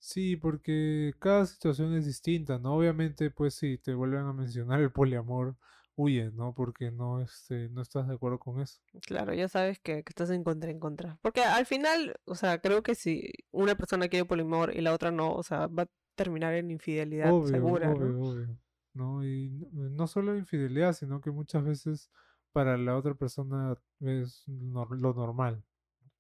Sí, 0.08 0.38
porque 0.38 1.14
cada 1.20 1.46
situación 1.46 1.94
es 1.94 2.06
distinta, 2.06 2.58
¿no? 2.60 2.76
Obviamente, 2.78 3.30
pues 3.30 3.56
si 3.56 3.78
te 3.78 3.94
vuelven 3.94 4.22
a 4.22 4.32
mencionar 4.32 4.80
el 4.80 4.90
poliamor, 4.90 5.58
huye, 5.98 6.32
¿no? 6.32 6.54
Porque 6.54 6.92
no, 6.92 7.20
este, 7.20 7.68
no 7.72 7.82
estás 7.82 8.08
de 8.08 8.14
acuerdo 8.14 8.40
con 8.40 8.62
eso. 8.62 8.80
Claro, 9.02 9.34
ya 9.34 9.50
sabes 9.50 9.80
que, 9.80 10.06
estás 10.08 10.30
en 10.30 10.46
contra, 10.46 10.72
en 10.72 10.80
contra. 10.80 11.18
Porque 11.22 11.42
al 11.42 11.66
final, 11.66 12.16
o 12.24 12.36
sea, 12.36 12.62
creo 12.62 12.84
que 12.84 12.96
si 12.96 13.34
una 13.52 13.76
persona 13.76 14.08
quiere 14.08 14.24
poliamor 14.24 14.74
y 14.74 14.80
la 14.80 14.94
otra 14.94 15.12
no, 15.12 15.34
o 15.34 15.44
sea, 15.44 15.68
va 15.68 15.84
a 15.84 15.88
terminar 16.16 16.54
en 16.54 16.72
infidelidad 16.72 17.34
Obvio, 17.34 17.58
segura, 17.58 17.90
obvio, 17.92 18.22
obvio. 18.22 18.58
¿no? 18.94 19.26
Y 19.26 19.50
no 19.74 20.08
solo 20.08 20.38
infidelidad, 20.38 20.94
sino 20.94 21.20
que 21.20 21.32
muchas 21.32 21.66
veces 21.66 22.10
para 22.54 22.78
la 22.78 22.96
otra 22.96 23.14
persona 23.14 23.76
es 24.00 24.48
nor- 24.48 24.98
lo 24.98 25.14
normal. 25.14 25.62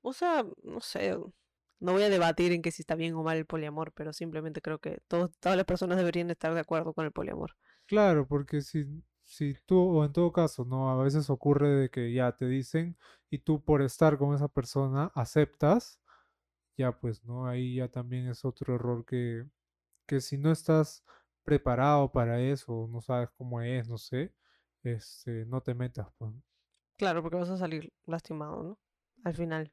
O 0.02 0.12
sea, 0.12 0.46
no 0.64 0.82
sé, 0.82 1.16
no 1.80 1.94
voy 1.94 2.04
a 2.04 2.10
debatir 2.10 2.52
en 2.52 2.62
que 2.62 2.72
si 2.72 2.82
está 2.82 2.96
bien 2.96 3.16
o 3.16 3.24
mal 3.24 3.38
el 3.38 3.46
poliamor, 3.46 3.92
pero 3.94 4.14
simplemente 4.14 4.62
creo 4.62 4.80
que 4.80 5.00
todos, 5.08 5.32
todas 5.40 5.58
las 5.58 5.66
personas 5.66 5.98
deberían 5.98 6.30
estar 6.30 6.54
de 6.54 6.60
acuerdo 6.60 6.94
con 6.94 7.06
el 7.06 7.12
poliamor. 7.12 7.56
Claro, 7.86 8.28
porque 8.28 8.62
si, 8.62 8.86
si 9.24 9.56
tú, 9.66 9.78
o 9.80 10.06
en 10.06 10.12
todo 10.12 10.32
caso, 10.32 10.66
¿no? 10.66 10.90
A 10.92 11.04
veces 11.04 11.30
ocurre 11.30 11.70
de 11.70 11.90
que 11.90 12.12
ya 12.14 12.34
te 12.34 12.48
dicen 12.48 12.98
y 13.30 13.40
tú 13.40 13.64
por 13.64 13.82
estar 13.82 14.18
con 14.18 14.36
esa 14.36 14.48
persona 14.48 15.12
aceptas, 15.16 16.02
ya 16.78 16.92
pues, 17.00 17.24
¿no? 17.26 17.48
Ahí 17.48 17.76
ya 17.76 17.90
también 17.90 18.28
es 18.28 18.46
otro 18.46 18.76
error 18.76 19.06
que, 19.06 19.46
que 20.08 20.22
si 20.22 20.38
no 20.38 20.52
estás 20.52 21.04
preparado 21.44 22.12
para 22.12 22.42
eso, 22.42 22.88
no 22.92 23.02
sabes 23.02 23.30
cómo 23.38 23.62
es, 23.62 23.88
no 23.90 23.98
sé, 23.98 24.34
este, 24.84 25.46
no 25.46 25.62
te 25.62 25.74
metas, 25.74 26.08
pues. 26.18 26.34
Claro, 26.98 27.22
porque 27.22 27.38
vas 27.38 27.50
a 27.50 27.58
salir 27.58 27.94
lastimado, 28.06 28.64
¿no? 28.64 28.80
Al 29.24 29.34
final. 29.34 29.72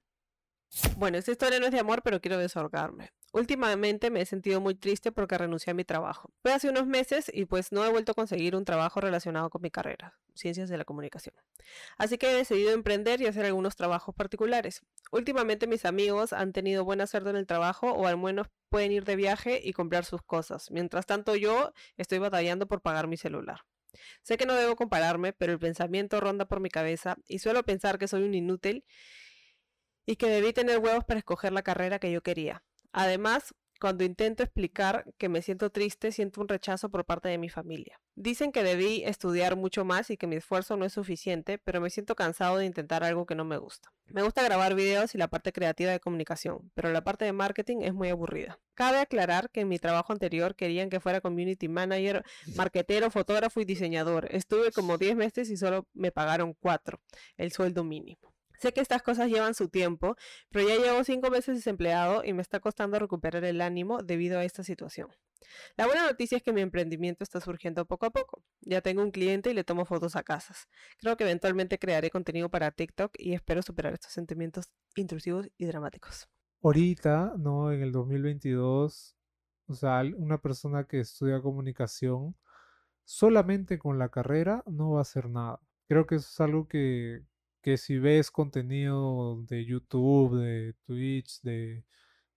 Bueno, 0.97 1.19
esta 1.19 1.31
historia 1.31 1.61
no 1.61 1.67
es 1.67 1.73
de 1.73 1.79
amor, 1.79 2.03
pero 2.03 2.21
quiero 2.21 2.37
desahogarme. 2.37 3.13
Últimamente 3.33 4.11
me 4.11 4.21
he 4.21 4.27
sentido 4.27 4.61
muy 4.61 4.75
triste 4.75 5.13
porque 5.13 5.39
renuncié 5.39 5.71
a 5.71 5.75
mi 5.75 5.85
trabajo. 5.85 6.33
Fue 6.43 6.53
hace 6.53 6.69
unos 6.69 6.87
meses 6.87 7.31
y 7.33 7.45
pues 7.45 7.71
no 7.71 7.85
he 7.85 7.91
vuelto 7.91 8.13
a 8.13 8.15
conseguir 8.15 8.57
un 8.57 8.65
trabajo 8.65 9.01
relacionado 9.01 9.51
con 9.51 9.63
mi 9.63 9.71
carrera, 9.71 10.19
ciencias 10.35 10.69
de 10.69 10.77
la 10.77 10.85
comunicación. 10.85 11.35
Así 11.97 12.19
que 12.19 12.31
he 12.31 12.35
decidido 12.35 12.73
emprender 12.73 13.21
y 13.21 13.27
hacer 13.27 13.45
algunos 13.45 13.77
trabajos 13.77 14.15
particulares. 14.17 14.83
Últimamente 15.13 15.67
mis 15.69 15.85
amigos 15.85 16.33
han 16.33 16.53
tenido 16.53 16.85
buena 16.85 17.07
suerte 17.07 17.31
en 17.31 17.37
el 17.37 17.47
trabajo 17.47 17.93
o 17.93 18.07
al 18.07 18.19
menos 18.19 18.49
pueden 18.69 18.91
ir 18.91 19.05
de 19.05 19.15
viaje 19.15 19.61
y 19.63 19.73
comprar 19.73 20.05
sus 20.05 20.23
cosas. 20.23 20.71
Mientras 20.73 21.07
tanto 21.07 21.37
yo 21.37 21.73
estoy 21.97 22.19
batallando 22.19 22.67
por 22.67 22.81
pagar 22.83 23.07
mi 23.07 23.17
celular. 23.17 23.61
Sé 24.23 24.37
que 24.37 24.47
no 24.47 24.55
debo 24.55 24.75
compararme, 24.75 25.33
pero 25.33 25.53
el 25.53 25.59
pensamiento 25.61 26.21
ronda 26.21 26.47
por 26.47 26.59
mi 26.59 26.69
cabeza 26.69 27.17
y 27.29 27.39
suelo 27.39 27.63
pensar 27.63 27.99
que 27.99 28.09
soy 28.09 28.25
un 28.25 28.35
inútil 28.35 28.85
y 30.07 30.17
que 30.17 30.29
debí 30.29 30.53
tener 30.53 30.79
huevos 30.79 31.05
para 31.05 31.19
escoger 31.19 31.53
la 31.53 31.63
carrera 31.63 31.99
que 31.99 32.13
yo 32.13 32.23
quería. 32.23 32.63
Además, 32.93 33.55
cuando 33.81 34.05
intento 34.05 34.43
explicar 34.43 35.05
que 35.19 35.29
me 35.29 35.43
siento 35.43 35.71
triste, 35.71 36.13
siento 36.13 36.41
un 36.41 36.49
rechazo 36.49 36.89
por 36.89 37.05
parte 37.05 37.29
de 37.29 37.39
mi 37.39 37.49
familia. 37.49 38.01
Dicen 38.15 38.53
que 38.53 38.63
debí 38.63 39.03
estudiar 39.05 39.57
mucho 39.57 39.85
más 39.85 40.11
y 40.11 40.17
que 40.17 40.27
mi 40.27 40.37
esfuerzo 40.37 40.77
no 40.77 40.85
es 40.85 40.93
suficiente, 40.93 41.59
pero 41.59 41.81
me 41.81 41.91
siento 41.91 42.15
cansado 42.15 42.57
de 42.57 42.67
intentar 42.67 43.03
algo 43.05 43.27
que 43.27 43.35
no 43.35 43.45
me 43.45 43.59
gusta. 43.59 43.93
Me 44.07 44.23
gusta 44.23 44.43
grabar 44.43 44.75
videos 44.75 45.15
y 45.15 45.19
la 45.19 45.29
parte 45.29 45.53
creativa 45.53 45.91
de 45.91 46.01
comunicación, 46.01 46.71
pero 46.75 46.93
la 46.93 47.03
parte 47.03 47.25
de 47.25 47.33
marketing 47.33 47.79
es 47.83 47.93
muy 47.93 48.09
aburrida. 48.09 48.61
Cabe 48.75 48.99
aclarar 48.99 49.51
que 49.51 49.61
en 49.61 49.69
mi 49.69 49.79
trabajo 49.79 50.13
anterior 50.13 50.55
querían 50.55 50.89
que 50.89 51.01
fuera 51.01 51.21
community 51.21 51.69
manager, 51.69 52.25
marquetero, 52.55 53.11
fotógrafo 53.11 53.61
y 53.61 53.65
diseñador. 53.65 54.29
Estuve 54.31 54.71
como 54.73 54.99
10 54.99 55.17
meses 55.17 55.51
y 55.51 55.57
solo 55.57 55.89
me 55.93 56.13
pagaron 56.13 56.55
4, 56.55 57.01
el 57.37 57.53
sueldo 57.53 57.83
mínimo. 57.83 58.34
Sé 58.59 58.73
que 58.73 58.81
estas 58.81 59.03
cosas 59.03 59.29
llevan 59.29 59.55
su 59.55 59.69
tiempo, 59.69 60.17
pero 60.51 60.69
ya 60.69 60.77
llevo 60.77 61.05
cinco 61.05 61.31
meses 61.31 61.57
desempleado 61.57 62.25
y 62.25 62.33
me 62.33 62.43
está 62.43 62.61
costando 62.61 62.99
recuperar 62.99 63.45
el 63.45 63.61
ánimo 63.61 64.03
debido 64.03 64.39
a 64.39 64.45
esta 64.45 64.65
situación. 64.65 65.09
La 65.77 65.87
buena 65.87 66.07
noticia 66.07 66.37
es 66.37 66.43
que 66.43 66.53
mi 66.53 66.61
emprendimiento 66.61 67.23
está 67.23 67.41
surgiendo 67.41 67.85
poco 67.85 68.07
a 68.07 68.11
poco. 68.11 68.43
Ya 68.61 68.81
tengo 68.81 69.03
un 69.03 69.11
cliente 69.11 69.51
y 69.51 69.55
le 69.55 69.65
tomo 69.65 69.85
fotos 69.85 70.17
a 70.17 70.23
casas. 70.23 70.69
Creo 70.99 71.17
que 71.17 71.25
eventualmente 71.25 71.79
crearé 71.79 72.11
contenido 72.11 72.49
para 72.49 72.71
TikTok 72.71 73.13
y 73.19 73.35
espero 73.35 73.63
superar 73.63 73.93
estos 73.95 74.13
sentimientos 74.13 74.71
intrusivos 74.97 75.49
y 75.59 75.67
dramáticos. 75.67 76.29
Ahorita, 76.63 77.35
¿no? 77.37 77.73
En 77.73 77.83
el 77.83 77.93
2022, 77.93 79.17
o 79.67 79.75
sea, 79.75 80.03
una 80.17 80.39
persona 80.39 80.85
que 80.85 81.01
estudia 81.01 81.41
comunicación 81.43 82.37
solamente 83.05 83.79
con 83.79 83.99
la 83.99 84.09
carrera 84.09 84.63
no 84.67 84.93
va 84.93 85.01
a 85.01 85.03
hacer 85.03 85.29
nada. 85.29 85.61
Creo 85.89 86.07
que 86.07 86.15
eso 86.15 86.29
es 86.31 86.41
algo 86.41 86.67
que, 86.67 87.23
que 87.65 87.79
si 87.79 87.99
ves 87.99 88.31
contenido 88.31 89.43
de 89.49 89.65
YouTube, 89.65 90.37
de 90.39 90.75
Twitch, 90.85 91.41
de, 91.43 91.85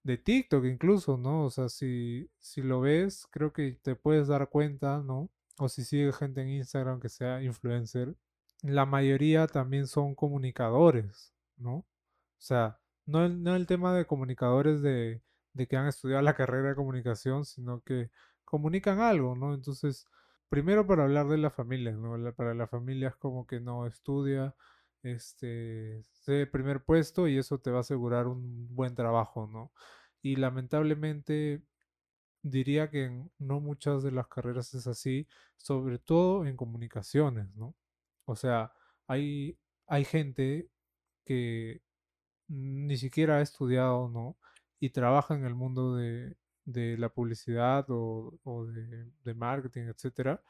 de 0.04 0.18
TikTok 0.18 0.64
incluso, 0.66 1.18
¿no? 1.18 1.46
O 1.46 1.50
sea, 1.50 1.68
si, 1.70 2.30
si 2.40 2.62
lo 2.62 2.80
ves, 2.82 3.28
creo 3.30 3.52
que 3.52 3.74
te 3.84 3.96
puedes 3.98 4.30
dar 4.30 4.50
cuenta, 4.50 5.04
¿no? 5.04 5.30
O 5.60 5.68
si 5.70 5.84
sigues 5.84 6.16
gente 6.16 6.42
en 6.42 6.50
Instagram 6.50 7.02
que 7.02 7.10
sea 7.10 7.44
influencer, 7.44 8.16
la 8.64 8.86
mayoría 8.86 9.48
también 9.48 9.88
son 9.88 10.16
comunicadores, 10.16 11.34
¿no? 11.58 11.76
O 11.76 11.86
sea, 12.38 12.80
no 13.06 13.26
el, 13.26 13.44
no 13.44 13.56
el 13.58 13.68
tema 13.68 13.94
de 13.94 14.06
comunicadores 14.08 14.82
de, 14.82 15.22
de 15.54 15.68
que 15.68 15.76
han 15.78 15.88
estudiado 15.88 16.22
la 16.22 16.36
carrera 16.36 16.70
de 16.70 16.76
comunicación, 16.76 17.44
sino 17.46 17.82
que 17.82 18.12
comunican 18.46 19.02
algo, 19.02 19.36
¿no? 19.36 19.54
Entonces, 19.54 20.08
primero 20.50 20.88
para 20.88 21.04
hablar 21.04 21.28
de 21.28 21.38
la 21.38 21.50
familia, 21.52 21.92
¿no? 21.92 22.34
Para 22.34 22.54
la 22.54 22.68
familia 22.68 23.10
es 23.10 23.16
como 23.18 23.46
que 23.46 23.60
no 23.60 23.86
estudia, 23.88 24.56
este, 25.08 26.04
sé 26.12 26.48
primer 26.48 26.84
puesto 26.84 27.28
y 27.28 27.38
eso 27.38 27.60
te 27.60 27.72
va 27.72 27.78
a 27.80 27.82
asegurar 27.82 28.28
un 28.28 28.68
buen 28.76 28.96
trabajo, 28.96 29.48
¿no? 29.48 29.72
Y 30.22 30.36
lamentablemente 30.38 31.64
diría 32.44 32.90
que 32.90 33.06
en 33.06 33.32
no 33.40 33.60
muchas 33.60 34.04
de 34.04 34.12
las 34.12 34.28
carreras 34.28 34.74
es 34.74 34.88
así, 34.88 35.28
sobre 35.58 36.00
todo 36.00 36.46
en 36.46 36.58
comunicaciones, 36.58 37.54
¿no? 37.56 37.76
O 38.26 38.36
sea, 38.36 38.72
hay, 39.08 39.58
hay 39.88 40.06
gente 40.06 40.70
que 41.26 41.82
ni 42.48 42.98
siquiera 42.98 43.38
ha 43.38 43.42
estudiado, 43.42 44.10
¿no? 44.10 44.38
Y 44.80 44.92
trabaja 44.92 45.36
en 45.36 45.46
el 45.46 45.56
mundo 45.56 45.96
de, 45.96 46.38
de 46.66 46.98
la 46.98 47.10
publicidad 47.10 47.86
o, 47.90 48.40
o 48.44 48.66
de, 48.68 49.12
de 49.24 49.34
marketing, 49.34 49.84
etcétera. 49.90 50.42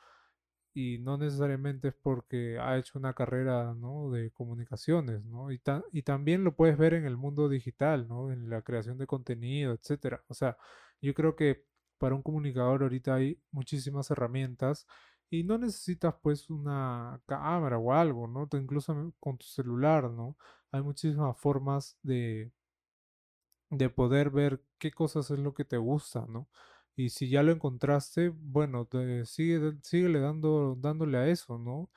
Y 0.79 0.99
no 0.99 1.17
necesariamente 1.17 1.87
es 1.89 1.95
porque 1.95 2.59
ha 2.59 2.77
hecho 2.77 2.99
una 2.99 3.13
carrera, 3.13 3.73
de 4.11 4.31
comunicaciones, 4.31 5.23
¿no? 5.25 5.51
Y, 5.51 5.57
ta- 5.59 5.83
y 5.91 6.03
también 6.03 6.43
lo 6.43 6.55
puedes 6.55 6.77
ver 6.77 6.93
en 6.93 7.05
el 7.05 7.17
mundo 7.17 7.49
digital, 7.49 8.07
¿no? 8.07 8.31
En 8.31 8.49
la 8.49 8.61
creación 8.61 8.97
de 8.99 9.07
contenido, 9.07 9.73
etcétera. 9.73 10.23
O 10.27 10.33
sea, 10.35 10.55
yo 11.01 11.13
creo 11.15 11.35
que 11.35 11.65
para 11.97 12.13
un 12.15 12.21
comunicador 12.21 12.83
ahorita 12.83 13.15
hay 13.15 13.41
muchísimas 13.51 14.11
herramientas 14.11 14.85
y 15.31 15.43
no 15.43 15.57
necesitas 15.57 16.13
pues 16.21 16.49
una 16.49 17.19
cámara 17.25 17.77
o 17.79 17.91
algo, 17.93 18.27
¿no? 18.27 18.47
Incluso 18.53 19.13
con 19.19 19.37
tu 19.37 19.45
celular, 19.47 20.09
¿no? 20.11 20.37
Hay 20.71 20.81
muchísimas 20.83 21.35
formas 21.39 21.97
de, 22.03 22.51
de 23.69 23.89
poder 23.89 24.29
ver 24.29 24.61
qué 24.77 24.91
cosas 24.91 25.29
es 25.31 25.39
lo 25.39 25.53
que 25.53 25.65
te 25.65 25.77
gusta, 25.77 26.25
¿no? 26.29 26.47
Y 26.97 27.11
si 27.11 27.29
ya 27.29 27.43
lo 27.43 27.53
encontraste, 27.53 28.29
bueno, 28.29 28.85
te 28.87 29.25
sigue, 29.25 29.73
síguele 29.83 30.19
dando, 30.21 30.75
dándole 30.79 31.17
a 31.19 31.29
eso, 31.29 31.59
¿no? 31.59 31.91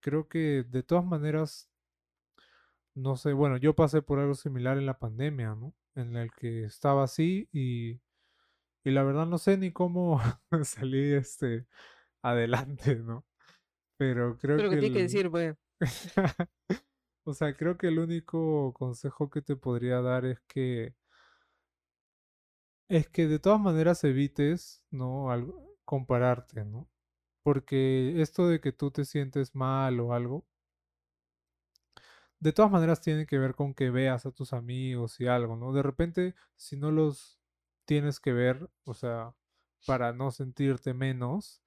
Creo 0.00 0.28
que 0.28 0.64
de 0.68 0.82
todas 0.84 1.04
maneras, 1.06 1.70
no 2.94 3.16
sé, 3.16 3.32
bueno, 3.32 3.56
yo 3.56 3.74
pasé 3.74 4.02
por 4.02 4.18
algo 4.18 4.34
similar 4.34 4.78
en 4.78 4.86
la 4.86 4.98
pandemia, 4.98 5.54
¿no? 5.54 5.74
En 5.94 6.16
el 6.16 6.30
que 6.32 6.64
estaba 6.64 7.04
así 7.04 7.48
y, 7.52 7.92
y 8.84 8.92
la 8.92 9.04
verdad 9.04 9.26
no 9.26 9.38
sé 9.38 9.58
ni 9.58 9.72
cómo 9.72 10.20
salí 10.64 11.12
este 11.14 11.66
adelante, 12.22 12.96
¿no? 12.96 13.26
Pero 13.98 14.38
creo 14.38 14.58
Pero 14.58 14.70
que 14.70 14.76
que 14.76 14.76
tienes 14.76 14.92
que 14.96 15.02
el, 15.02 15.02
decir, 15.02 15.30
pues, 15.30 15.56
o 17.24 17.34
sea, 17.34 17.56
creo 17.56 17.76
que 17.78 17.88
el 17.88 17.98
único 17.98 18.72
consejo 18.74 19.30
que 19.30 19.42
te 19.42 19.56
podría 19.56 20.00
dar 20.00 20.24
es 20.26 20.40
que 20.48 20.94
es 22.90 23.08
que 23.08 23.26
de 23.26 23.38
todas 23.38 23.60
maneras 23.60 24.04
evites, 24.04 24.84
¿no? 24.90 25.30
Algo- 25.32 25.78
compararte, 25.86 26.64
¿no? 26.66 26.88
Porque 27.42 28.20
esto 28.22 28.48
de 28.48 28.60
que 28.60 28.72
tú 28.72 28.90
te 28.92 29.04
sientes 29.06 29.54
mal 29.54 30.00
o 30.00 30.14
algo, 30.14 30.46
de 32.38 32.52
todas 32.52 32.70
maneras 32.70 33.00
tiene 33.00 33.26
que 33.26 33.38
ver 33.38 33.54
con 33.54 33.74
que 33.74 33.90
veas 33.90 34.26
a 34.26 34.30
tus 34.32 34.52
amigos 34.52 35.20
y 35.20 35.26
algo, 35.26 35.56
¿no? 35.56 35.72
De 35.72 35.82
repente, 35.82 36.34
si 36.56 36.76
no 36.76 36.90
los 36.90 37.38
tienes 37.84 38.20
que 38.20 38.32
ver, 38.32 38.70
o 38.84 38.94
sea, 38.94 39.34
para 39.84 40.12
no 40.12 40.30
sentirte 40.30 40.94
menos, 40.94 41.62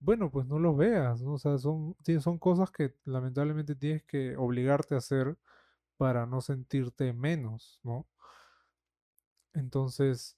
bueno, 0.00 0.30
pues 0.30 0.46
no 0.46 0.58
los 0.60 0.76
veas, 0.76 1.22
¿no? 1.22 1.34
O 1.34 1.38
sea, 1.38 1.58
son, 1.58 1.96
son 2.20 2.38
cosas 2.38 2.70
que 2.72 2.94
lamentablemente 3.04 3.74
tienes 3.76 4.04
que 4.04 4.36
obligarte 4.36 4.94
a 4.96 4.98
hacer 4.98 5.38
para 5.98 6.26
no 6.26 6.40
sentirte 6.42 7.12
menos, 7.14 7.80
¿no? 7.84 8.08
Entonces, 9.54 10.36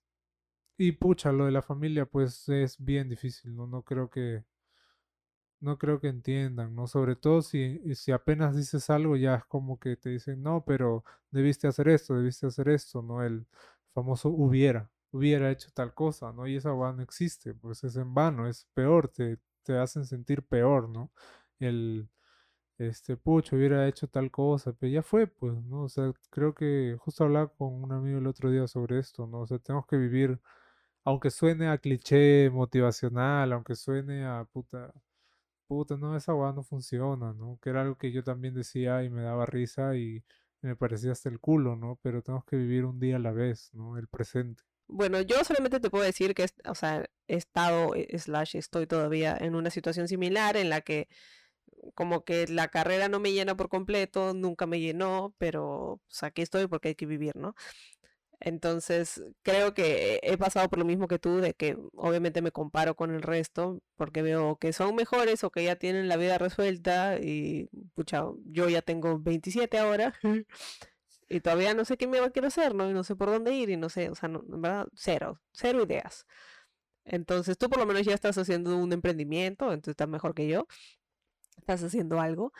y 0.80 0.92
pucha, 0.92 1.30
lo 1.30 1.44
de 1.44 1.52
la 1.52 1.60
familia, 1.60 2.06
pues 2.06 2.48
es 2.48 2.82
bien 2.82 3.10
difícil, 3.10 3.54
¿no? 3.54 3.66
No 3.66 3.82
creo 3.82 4.08
que, 4.08 4.44
no 5.60 5.78
creo 5.78 6.00
que 6.00 6.08
entiendan, 6.08 6.74
¿no? 6.74 6.86
Sobre 6.86 7.16
todo 7.16 7.42
si, 7.42 7.94
si 7.94 8.12
apenas 8.12 8.56
dices 8.56 8.88
algo, 8.90 9.16
ya 9.16 9.34
es 9.36 9.44
como 9.44 9.78
que 9.78 9.96
te 9.96 10.08
dicen, 10.10 10.42
no, 10.42 10.64
pero 10.64 11.04
debiste 11.30 11.68
hacer 11.68 11.88
esto, 11.88 12.14
debiste 12.14 12.46
hacer 12.46 12.68
esto, 12.70 13.02
¿no? 13.02 13.22
El 13.22 13.46
famoso 13.92 14.30
hubiera, 14.30 14.90
hubiera 15.12 15.50
hecho 15.50 15.68
tal 15.74 15.92
cosa, 15.94 16.32
¿no? 16.32 16.46
Y 16.46 16.56
esa 16.56 16.70
no 16.70 17.02
existe, 17.02 17.54
pues 17.54 17.84
es 17.84 17.96
en 17.96 18.14
vano, 18.14 18.48
es 18.48 18.66
peor, 18.74 19.08
te, 19.08 19.38
te 19.62 19.76
hacen 19.78 20.06
sentir 20.06 20.42
peor, 20.44 20.88
¿no? 20.88 21.12
El, 21.58 22.08
este, 22.78 23.16
pucho, 23.16 23.56
hubiera 23.56 23.86
hecho 23.88 24.08
tal 24.08 24.30
cosa, 24.30 24.72
pero 24.74 24.92
ya 24.92 25.02
fue, 25.02 25.26
pues, 25.26 25.54
¿no? 25.64 25.84
O 25.84 25.88
sea, 25.90 26.12
creo 26.30 26.54
que 26.54 26.96
justo 27.00 27.24
hablaba 27.24 27.48
con 27.48 27.74
un 27.82 27.92
amigo 27.92 28.18
el 28.18 28.26
otro 28.26 28.50
día 28.50 28.66
sobre 28.68 28.98
esto, 28.98 29.26
¿no? 29.26 29.40
O 29.42 29.46
sea, 29.46 29.58
tenemos 29.58 29.86
que 29.86 29.96
vivir 29.98 30.40
aunque 31.04 31.30
suene 31.30 31.68
a 31.68 31.78
cliché 31.78 32.50
motivacional, 32.50 33.52
aunque 33.52 33.74
suene 33.74 34.24
a 34.24 34.44
puta, 34.44 34.92
puta, 35.66 35.96
no, 35.96 36.16
esa 36.16 36.34
weá 36.34 36.52
no 36.52 36.62
funciona, 36.62 37.32
¿no? 37.32 37.58
Que 37.62 37.70
era 37.70 37.82
algo 37.82 37.96
que 37.96 38.12
yo 38.12 38.22
también 38.24 38.54
decía 38.54 39.02
y 39.04 39.10
me 39.10 39.22
daba 39.22 39.46
risa 39.46 39.96
y 39.96 40.22
me 40.62 40.76
parecía 40.76 41.12
hasta 41.12 41.28
el 41.28 41.40
culo, 41.40 41.76
¿no? 41.76 41.98
Pero 42.02 42.22
tenemos 42.22 42.44
que 42.44 42.56
vivir 42.56 42.84
un 42.84 43.00
día 43.00 43.16
a 43.16 43.20
la 43.20 43.32
vez, 43.32 43.70
¿no? 43.72 43.98
El 43.98 44.08
presente. 44.08 44.62
Bueno, 44.88 45.20
yo 45.20 45.44
solamente 45.44 45.78
te 45.78 45.88
puedo 45.88 46.04
decir 46.04 46.34
que, 46.34 46.46
o 46.66 46.74
sea, 46.74 47.08
he 47.28 47.36
estado, 47.36 47.94
eh, 47.94 48.18
slash, 48.18 48.56
estoy 48.56 48.86
todavía 48.86 49.36
en 49.40 49.54
una 49.54 49.70
situación 49.70 50.08
similar 50.08 50.56
en 50.56 50.68
la 50.68 50.80
que 50.80 51.08
como 51.94 52.24
que 52.24 52.46
la 52.48 52.68
carrera 52.68 53.08
no 53.08 53.20
me 53.20 53.32
llena 53.32 53.56
por 53.56 53.68
completo, 53.68 54.34
nunca 54.34 54.66
me 54.66 54.80
llenó, 54.80 55.34
pero, 55.38 55.66
o 55.92 56.00
sea, 56.08 56.28
aquí 56.28 56.42
estoy 56.42 56.66
porque 56.66 56.88
hay 56.88 56.94
que 56.94 57.06
vivir, 57.06 57.36
¿no? 57.36 57.54
Entonces, 58.40 59.22
creo 59.42 59.74
que 59.74 60.18
he 60.22 60.38
pasado 60.38 60.68
por 60.70 60.78
lo 60.78 60.84
mismo 60.86 61.08
que 61.08 61.18
tú, 61.18 61.38
de 61.38 61.54
que 61.54 61.76
obviamente 61.94 62.40
me 62.42 62.52
comparo 62.52 62.96
con 62.96 63.14
el 63.14 63.22
resto, 63.22 63.80
porque 63.96 64.22
veo 64.22 64.56
que 64.56 64.72
son 64.72 64.94
mejores 64.96 65.44
o 65.44 65.50
que 65.50 65.64
ya 65.64 65.76
tienen 65.76 66.08
la 66.08 66.16
vida 66.16 66.38
resuelta 66.38 67.18
y, 67.20 67.68
pucha, 67.94 68.24
yo 68.46 68.68
ya 68.70 68.80
tengo 68.82 69.18
27 69.18 69.78
ahora 69.78 70.14
y 71.28 71.40
todavía 71.40 71.74
no 71.74 71.84
sé 71.84 71.96
qué 71.98 72.06
me 72.06 72.20
va 72.20 72.26
a 72.28 72.30
quiero 72.30 72.48
hacer, 72.48 72.74
¿no? 72.74 72.90
Y 72.90 72.94
no 72.94 73.04
sé 73.04 73.14
por 73.16 73.30
dónde 73.30 73.54
ir 73.54 73.70
y 73.70 73.76
no 73.76 73.90
sé, 73.90 74.10
o 74.10 74.14
sea, 74.14 74.28
no, 74.28 74.42
en 74.52 74.62
verdad, 74.62 74.88
cero, 74.94 75.40
cero 75.52 75.82
ideas. 75.82 76.26
Entonces, 77.04 77.58
tú 77.58 77.68
por 77.68 77.78
lo 77.78 77.86
menos 77.86 78.06
ya 78.06 78.14
estás 78.14 78.38
haciendo 78.38 78.76
un 78.76 78.92
emprendimiento, 78.92 79.66
entonces 79.72 79.92
estás 79.92 80.08
mejor 80.08 80.34
que 80.34 80.48
yo, 80.48 80.66
estás 81.58 81.82
haciendo 81.84 82.20
algo. 82.20 82.52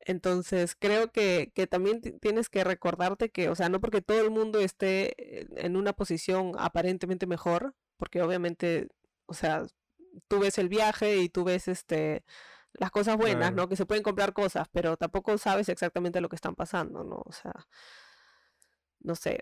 Entonces, 0.00 0.74
creo 0.78 1.12
que, 1.12 1.52
que 1.54 1.66
también 1.66 2.00
tienes 2.20 2.48
que 2.48 2.64
recordarte 2.64 3.30
que, 3.30 3.48
o 3.50 3.54
sea, 3.54 3.68
no 3.68 3.80
porque 3.80 4.00
todo 4.00 4.20
el 4.20 4.30
mundo 4.30 4.58
esté 4.60 5.64
en 5.64 5.76
una 5.76 5.92
posición 5.92 6.52
aparentemente 6.58 7.26
mejor, 7.26 7.74
porque 7.96 8.22
obviamente, 8.22 8.88
o 9.26 9.34
sea, 9.34 9.66
tú 10.28 10.40
ves 10.40 10.58
el 10.58 10.68
viaje 10.68 11.18
y 11.18 11.28
tú 11.28 11.44
ves 11.44 11.68
este 11.68 12.24
las 12.72 12.90
cosas 12.90 13.16
buenas, 13.16 13.50
Claro. 13.50 13.56
¿no? 13.56 13.68
Que 13.68 13.76
se 13.76 13.84
pueden 13.86 14.02
comprar 14.04 14.32
cosas, 14.32 14.68
pero 14.72 14.96
tampoco 14.96 15.36
sabes 15.38 15.68
exactamente 15.68 16.20
lo 16.20 16.28
que 16.28 16.36
están 16.36 16.54
pasando, 16.54 17.04
¿no? 17.04 17.22
O 17.26 17.32
sea, 17.32 17.52
no 19.00 19.14
sé, 19.14 19.40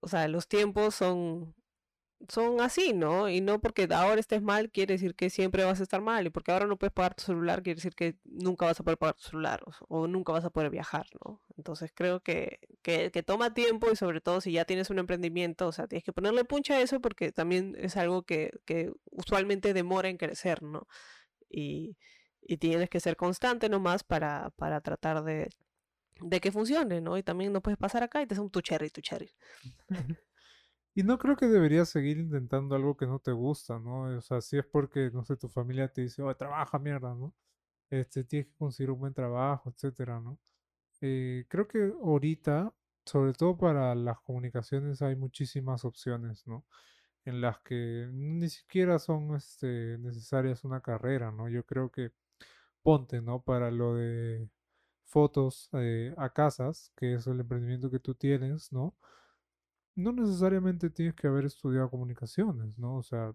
o 0.00 0.08
sea, 0.08 0.26
los 0.28 0.48
tiempos 0.48 0.94
son 0.94 1.54
son 2.28 2.60
así, 2.60 2.92
¿no? 2.92 3.28
Y 3.28 3.40
no 3.40 3.60
porque 3.60 3.88
ahora 3.92 4.20
estés 4.20 4.42
mal 4.42 4.70
quiere 4.70 4.94
decir 4.94 5.14
que 5.14 5.30
siempre 5.30 5.64
vas 5.64 5.80
a 5.80 5.82
estar 5.82 6.00
mal. 6.00 6.26
Y 6.26 6.30
porque 6.30 6.52
ahora 6.52 6.66
no 6.66 6.76
puedes 6.76 6.92
pagar 6.92 7.14
tu 7.14 7.22
celular 7.24 7.62
quiere 7.62 7.76
decir 7.76 7.94
que 7.94 8.16
nunca 8.24 8.66
vas 8.66 8.78
a 8.80 8.84
poder 8.84 8.98
pagar 8.98 9.14
tu 9.16 9.22
celular 9.22 9.62
o, 9.66 9.72
o 9.88 10.06
nunca 10.06 10.32
vas 10.32 10.44
a 10.44 10.50
poder 10.50 10.70
viajar, 10.70 11.06
¿no? 11.24 11.42
Entonces 11.56 11.92
creo 11.94 12.20
que, 12.20 12.60
que, 12.82 13.10
que 13.10 13.22
toma 13.22 13.54
tiempo 13.54 13.90
y 13.90 13.96
sobre 13.96 14.20
todo 14.20 14.40
si 14.40 14.52
ya 14.52 14.64
tienes 14.64 14.90
un 14.90 14.98
emprendimiento, 14.98 15.68
o 15.68 15.72
sea, 15.72 15.86
tienes 15.86 16.04
que 16.04 16.12
ponerle 16.12 16.44
puncha 16.44 16.74
a 16.74 16.80
eso 16.80 17.00
porque 17.00 17.32
también 17.32 17.74
es 17.78 17.96
algo 17.96 18.22
que, 18.22 18.52
que 18.64 18.92
usualmente 19.10 19.74
demora 19.74 20.08
en 20.08 20.16
crecer, 20.16 20.62
¿no? 20.62 20.86
Y, 21.50 21.96
y 22.40 22.56
tienes 22.58 22.90
que 22.90 23.00
ser 23.00 23.16
constante 23.16 23.68
nomás 23.68 24.04
para, 24.04 24.50
para 24.56 24.80
tratar 24.80 25.22
de, 25.24 25.48
de 26.20 26.40
que 26.40 26.52
funcione, 26.52 27.00
¿no? 27.00 27.16
Y 27.16 27.22
también 27.22 27.52
no 27.52 27.62
puedes 27.62 27.78
pasar 27.78 28.02
acá 28.02 28.22
y 28.22 28.26
te 28.26 28.34
hacen 28.34 28.50
tu 28.50 28.60
cherry, 28.60 28.90
tu 28.90 29.00
cherry. 29.00 29.32
Y 30.94 31.02
no 31.04 31.18
creo 31.18 31.36
que 31.36 31.46
deberías 31.46 31.88
seguir 31.88 32.18
intentando 32.18 32.74
algo 32.74 32.96
que 32.96 33.06
no 33.06 33.18
te 33.18 33.32
gusta, 33.32 33.78
¿no? 33.78 34.16
O 34.16 34.20
sea, 34.20 34.40
si 34.42 34.58
es 34.58 34.66
porque, 34.66 35.10
no 35.12 35.24
sé, 35.24 35.36
tu 35.36 35.48
familia 35.48 35.88
te 35.88 36.02
dice, 36.02 36.22
oh, 36.22 36.34
trabaja 36.36 36.78
mierda, 36.78 37.14
¿no? 37.14 37.34
Este, 37.90 38.24
tienes 38.24 38.48
que 38.48 38.56
conseguir 38.56 38.90
un 38.92 39.00
buen 39.00 39.14
trabajo, 39.14 39.70
etcétera, 39.70 40.20
¿no? 40.20 40.38
Eh, 41.02 41.46
creo 41.48 41.68
que 41.68 41.92
ahorita, 42.02 42.74
sobre 43.06 43.34
todo 43.34 43.56
para 43.58 43.94
las 43.94 44.20
comunicaciones, 44.20 45.02
hay 45.02 45.16
muchísimas 45.16 45.84
opciones, 45.84 46.46
¿no? 46.46 46.66
En 47.24 47.40
las 47.42 47.60
que 47.60 48.08
ni 48.12 48.48
siquiera 48.50 48.98
son, 48.98 49.36
este, 49.36 49.98
necesarias 50.00 50.64
una 50.64 50.80
carrera, 50.82 51.32
¿no? 51.32 51.48
Yo 51.48 51.64
creo 51.66 51.90
que 51.90 52.12
ponte, 52.82 53.22
¿no? 53.22 53.42
Para 53.42 53.70
lo 53.70 53.94
de 53.96 54.48
fotos 55.06 55.70
eh, 55.74 56.14
a 56.18 56.30
casas, 56.32 56.92
que 56.96 57.14
es 57.14 57.26
el 57.26 57.40
emprendimiento 57.40 57.90
que 57.90 58.00
tú 58.00 58.14
tienes, 58.14 58.72
¿no? 58.72 58.96
No 59.96 60.12
necesariamente 60.12 60.90
tienes 60.90 61.14
que 61.14 61.26
haber 61.28 61.46
estudiado 61.46 61.90
comunicaciones, 61.90 62.78
¿no? 62.78 62.96
O 62.98 63.02
sea, 63.02 63.34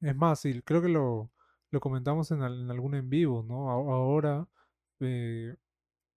es 0.00 0.16
más, 0.16 0.44
y 0.44 0.62
creo 0.62 0.82
que 0.82 0.88
lo, 0.88 1.30
lo 1.70 1.80
comentamos 1.80 2.30
en, 2.30 2.42
al- 2.42 2.60
en 2.62 2.70
algún 2.70 2.94
en 2.94 3.10
vivo, 3.10 3.42
¿no? 3.42 3.70
Ahora 3.70 4.48
eh, 5.00 5.56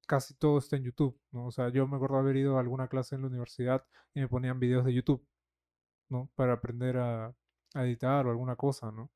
casi 0.07 0.33
todo 0.35 0.59
está 0.59 0.77
en 0.77 0.83
YouTube, 0.85 1.19
¿no? 1.31 1.47
O 1.47 1.51
sea, 1.51 1.69
yo 1.69 1.87
me 1.87 1.97
acuerdo 1.97 2.17
haber 2.17 2.37
ido 2.37 2.57
a 2.57 2.61
alguna 2.61 2.87
clase 2.87 3.15
en 3.15 3.21
la 3.23 3.27
universidad 3.27 3.85
y 4.13 4.21
me 4.21 4.27
ponían 4.29 4.59
videos 4.59 4.85
de 4.85 4.93
YouTube, 4.93 5.25
¿no? 6.09 6.29
Para 6.35 6.53
aprender 6.55 6.97
a, 6.97 7.27
a 7.75 7.85
editar 7.85 8.27
o 8.27 8.31
alguna 8.31 8.55
cosa, 8.55 8.91
¿no? 8.91 9.11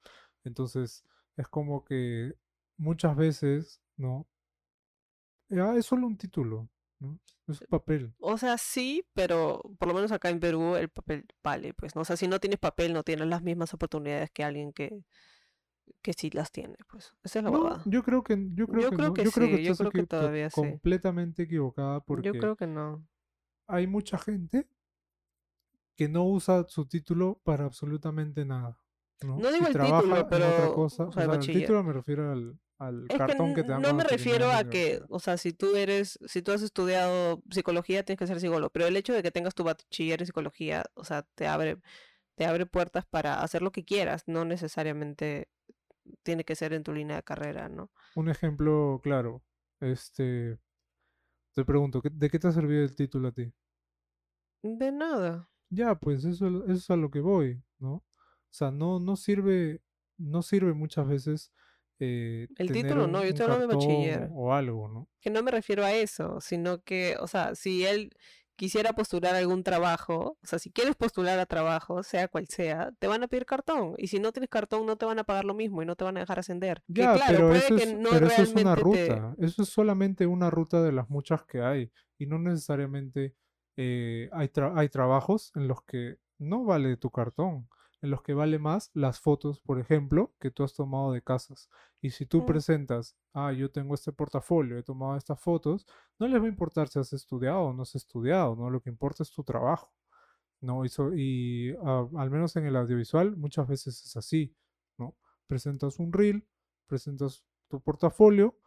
Entonces, 0.45 1.05
es 1.37 1.47
como 1.49 1.85
que 1.85 2.33
muchas 2.77 3.15
veces, 3.17 3.81
¿no? 3.97 4.27
Ah, 5.51 5.75
es 5.77 5.85
solo 5.85 6.07
un 6.07 6.17
título, 6.17 6.69
¿no? 6.99 7.19
Es 7.47 7.61
un 7.61 7.67
papel. 7.67 8.13
O 8.19 8.37
sea, 8.37 8.57
sí, 8.57 9.05
pero 9.13 9.61
por 9.79 9.87
lo 9.87 9.93
menos 9.93 10.11
acá 10.11 10.29
en 10.29 10.39
Perú 10.39 10.75
el 10.75 10.89
papel 10.89 11.25
vale, 11.43 11.73
pues, 11.73 11.95
¿no? 11.95 12.01
O 12.01 12.05
sea, 12.05 12.17
si 12.17 12.27
no 12.27 12.39
tienes 12.39 12.59
papel, 12.59 12.93
no 12.93 13.03
tienes 13.03 13.27
las 13.27 13.41
mismas 13.41 13.73
oportunidades 13.73 14.29
que 14.31 14.43
alguien 14.43 14.73
que, 14.73 15.03
que 16.01 16.13
sí 16.13 16.29
las 16.29 16.51
tiene, 16.51 16.75
pues. 16.89 17.13
Esa 17.23 17.39
es 17.39 17.45
la 17.45 17.51
No, 17.51 17.81
yo 17.85 18.03
creo 18.03 18.23
que, 18.23 18.37
yo 18.53 18.67
creo 18.67 18.81
Yo 18.81 18.89
que 18.89 18.95
creo 18.97 19.07
no. 19.09 19.13
que 19.13 19.23
Yo 19.23 19.31
creo 19.31 19.47
que 19.47 19.57
sí, 19.57 19.63
yo 19.63 19.71
estás 19.71 19.87
creo 19.89 19.91
que 19.91 20.07
todavía 20.07 20.49
sí. 20.49 20.55
completamente 20.55 21.43
equivocada 21.43 21.99
Yo 21.99 22.03
porque 22.05 22.31
creo 22.31 22.55
que 22.55 22.67
no. 22.67 23.07
hay 23.67 23.87
mucha 23.87 24.17
gente 24.17 24.67
que 25.95 26.09
no 26.09 26.25
usa 26.25 26.65
su 26.67 26.85
título 26.85 27.39
para 27.43 27.65
absolutamente 27.65 28.45
nada, 28.45 28.77
¿no? 29.23 29.37
Digo 29.37 29.67
el 29.67 29.73
trabaja 29.73 30.01
título, 30.01 30.15
en 30.17 30.21
otra 30.25 30.29
pero, 30.29 30.73
cosa. 30.75 31.03
o 31.05 31.07
O 31.07 31.11
sea, 31.11 31.23
el 31.23 31.39
título 31.39 31.83
me 31.83 31.93
refiero 31.93 32.31
al, 32.31 32.59
al 32.79 33.05
Es 33.09 33.17
cartón 33.17 33.53
que 33.53 33.61
n- 33.61 33.67
te 33.67 33.71
dan 33.73 33.81
no 33.81 33.93
me 33.93 34.03
refiero 34.03 34.51
a 34.51 34.63
que, 34.69 35.01
o 35.09 35.19
sea, 35.19 35.37
si 35.37 35.53
tú 35.53 35.75
eres, 35.75 36.19
si 36.27 36.41
tú 36.41 36.51
has 36.51 36.61
estudiado 36.61 37.41
psicología, 37.49 38.03
tienes 38.03 38.19
que 38.19 38.27
ser 38.27 38.39
psicólogo, 38.39 38.69
pero 38.71 38.85
el 38.87 38.95
hecho 38.97 39.13
de 39.13 39.23
que 39.23 39.31
tengas 39.31 39.55
tu 39.55 39.63
bachiller 39.63 40.21
en 40.21 40.25
psicología, 40.27 40.83
o 40.93 41.03
sea, 41.03 41.23
te 41.35 41.47
abre, 41.47 41.77
te 42.35 42.45
abre 42.45 42.65
puertas 42.65 43.05
para 43.05 43.41
hacer 43.41 43.61
lo 43.61 43.71
que 43.71 43.85
quieras, 43.85 44.23
no 44.27 44.45
necesariamente 44.45 45.49
tiene 46.23 46.43
que 46.45 46.55
ser 46.55 46.73
en 46.73 46.83
tu 46.83 46.93
línea 46.93 47.17
de 47.17 47.23
carrera, 47.23 47.69
¿no? 47.69 47.91
Un 48.15 48.29
ejemplo 48.29 48.99
claro, 49.03 49.43
este, 49.79 50.59
te 51.53 51.65
pregunto, 51.65 52.01
¿qué- 52.01 52.11
¿de 52.11 52.29
qué 52.29 52.39
te 52.39 52.47
ha 52.47 52.51
servido 52.51 52.83
el 52.83 52.95
título 52.95 53.29
a 53.29 53.31
ti? 53.33 53.51
De 54.63 54.91
nada. 54.91 55.49
Ya, 55.69 55.95
pues 55.95 56.23
eso, 56.25 56.47
eso 56.65 56.73
es 56.73 56.89
a 56.89 56.95
lo 56.95 57.11
que 57.11 57.19
voy, 57.19 57.61
¿no? 57.79 57.93
O 57.95 58.03
sea, 58.51 58.71
no, 58.71 58.99
no 58.99 59.15
sirve, 59.15 59.81
no 60.17 60.41
sirve 60.41 60.73
muchas 60.73 61.07
veces 61.07 61.51
eh, 61.99 62.47
El 62.57 62.71
título 62.71 63.07
no, 63.07 63.23
yo 63.23 63.29
estoy 63.29 63.43
hablando 63.45 63.67
de 63.67 63.73
bachiller. 63.75 64.29
o, 64.33 64.53
algo, 64.53 64.87
¿no? 64.87 65.07
Que 65.21 65.29
no 65.29 65.43
me 65.43 65.51
refiero 65.51 65.83
a 65.83 65.93
eso, 65.93 66.39
sino 66.41 66.81
que, 66.83 67.15
o 67.19 67.27
sea, 67.27 67.55
si 67.55 67.85
él 67.85 68.11
quisiera 68.55 68.93
postular 68.93 69.35
algún 69.35 69.61
trabajo, 69.63 70.37
o 70.41 70.47
sea, 70.47 70.57
si 70.57 70.71
quieres 70.71 70.95
postular 70.95 71.37
a 71.37 71.45
trabajo, 71.45 72.01
sea 72.01 72.27
cual 72.27 72.47
sea, 72.47 72.91
te 72.97 73.05
van 73.05 73.23
a 73.23 73.27
pedir 73.27 73.45
cartón. 73.45 73.93
Y 73.99 74.07
si 74.07 74.19
no 74.19 74.31
tienes 74.31 74.49
cartón, 74.49 74.85
no 74.87 74.95
te 74.95 75.05
van 75.05 75.19
a 75.19 75.23
pagar 75.23 75.45
lo 75.45 75.53
mismo 75.53 75.83
y 75.83 75.85
no 75.85 75.95
te 75.95 76.03
van 76.03 76.17
a 76.17 76.21
dejar 76.21 76.39
ascender. 76.39 76.81
Que 76.87 77.01
Ya, 77.01 77.13
claro, 77.13 77.33
pero 77.35 77.47
puede 77.49 77.59
eso 77.59 77.75
que 77.75 77.83
es, 77.83 77.95
no 77.95 78.09
pero 78.09 78.25
eso 78.27 78.41
es 78.41 78.55
una 78.55 78.75
te... 78.75 78.81
ruta, 78.81 79.35
eso 79.37 79.61
es 79.61 79.69
solamente 79.69 80.25
una 80.25 80.49
ruta 80.49 80.81
de 80.81 80.91
las 80.91 81.07
muchas 81.09 81.43
que 81.43 81.61
hay 81.61 81.91
y 82.17 82.25
no 82.25 82.39
necesariamente 82.39 83.35
eh, 83.75 84.27
hay, 84.33 84.47
tra- 84.47 84.73
hay 84.75 84.89
trabajos 84.89 85.51
en 85.55 85.67
los 85.67 85.83
que 85.83 86.17
no 86.39 86.63
vale 86.65 86.97
tu 86.97 87.11
cartón, 87.11 87.67
en 88.01 88.11
los 88.11 88.21
que 88.21 88.33
vale 88.33 88.59
más 88.59 88.91
las 88.93 89.19
fotos, 89.19 89.59
por 89.59 89.79
ejemplo, 89.79 90.33
que 90.39 90.51
tú 90.51 90.63
has 90.63 90.73
tomado 90.73 91.11
de 91.11 91.21
casas. 91.23 91.69
Y 92.01 92.11
si 92.11 92.25
tú 92.25 92.39
Mm, 92.39 92.45
presentas, 92.45 93.17
ah, 93.33 93.51
yo 93.53 93.71
tengo 93.71 93.95
este 93.95 94.11
portafolio, 94.13 94.77
he 94.77 94.83
tomado 94.83 95.17
estas 95.17 95.39
fotos, 95.41 95.85
no 96.19 96.27
les 96.27 96.41
va 96.41 96.45
a 96.45 96.49
importar 96.49 96.87
si 96.89 96.99
has 96.99 97.13
estudiado 97.13 97.61
o 97.61 97.73
no 97.73 97.83
has 97.83 97.95
estudiado, 97.95 98.55
¿no? 98.55 98.69
Lo 98.69 98.81
que 98.81 98.89
importa 98.89 99.23
es 99.23 99.31
tu 99.31 99.43
trabajo, 99.43 99.91
¿no? 100.61 100.85
Y, 100.85 100.89
so- 100.89 101.13
y, 101.15 101.75
ah, 101.83 102.07
al 102.17 102.29
menos 102.31 102.55
en 102.55 102.65
el 102.65 102.75
audiovisual 102.75 103.35
muchas 103.37 103.67
veces 103.67 104.03
es 104.03 104.17
así, 104.17 104.55
¿no? 104.97 105.15
Presentas 105.47 105.99
un 105.99 106.11
reel, 106.13 106.47
presentas 106.87 107.43
tu 107.69 107.81
portafolio 107.81 108.57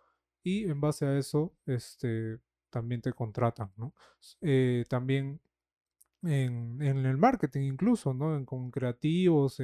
y 0.42 0.64
en 0.70 0.80
base 0.80 1.06
a 1.06 1.18
eso, 1.18 1.54
este, 1.66 2.38
también 2.70 3.02
te 3.02 3.12
contratan, 3.12 3.72
¿no? 3.76 3.94
Eh, 4.40 4.84
también 4.88 5.40
en, 6.22 6.80
el 6.82 7.16
marketing 7.16 7.62
incluso, 7.62 8.14
¿no? 8.14 8.36
En, 8.36 8.44
con 8.44 8.70
creativos, 8.70 9.60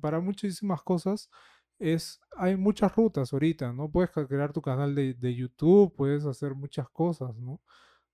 para 0.00 0.20
muchísimas 0.20 0.82
cosas, 0.82 1.30
es, 1.78 2.20
hay 2.36 2.56
muchas 2.56 2.94
rutas 2.96 3.32
ahorita, 3.32 3.72
¿no? 3.72 3.90
Puedes 3.90 4.10
crear 4.10 4.52
tu 4.52 4.62
canal 4.62 4.94
de, 4.94 5.14
de 5.14 5.34
YouTube, 5.34 5.94
puedes 5.96 6.24
hacer 6.26 6.54
muchas 6.54 6.88
cosas, 6.90 7.36
¿no? 7.36 7.60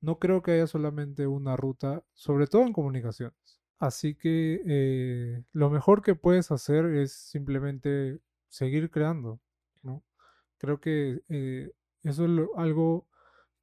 No 0.01 0.19
creo 0.19 0.43
que 0.43 0.53
haya 0.53 0.67
solamente 0.67 1.27
una 1.27 1.57
ruta, 1.57 2.05
sobre 2.15 2.47
todo 2.47 2.63
en 2.63 2.73
comunicaciones. 2.75 3.61
Así 3.79 4.15
que 4.15 4.63
eh, 4.67 5.45
lo 5.53 5.71
mejor 5.71 6.03
que 6.03 6.15
puedes 6.15 6.51
hacer 6.51 6.87
es 6.87 7.13
simplemente 7.13 8.21
seguir 8.49 8.91
creando, 8.91 9.41
¿no? 9.83 10.05
Creo 10.59 10.81
que 10.81 11.23
eh, 11.29 11.73
eso 12.03 12.27
es 12.27 12.49
algo 12.57 13.09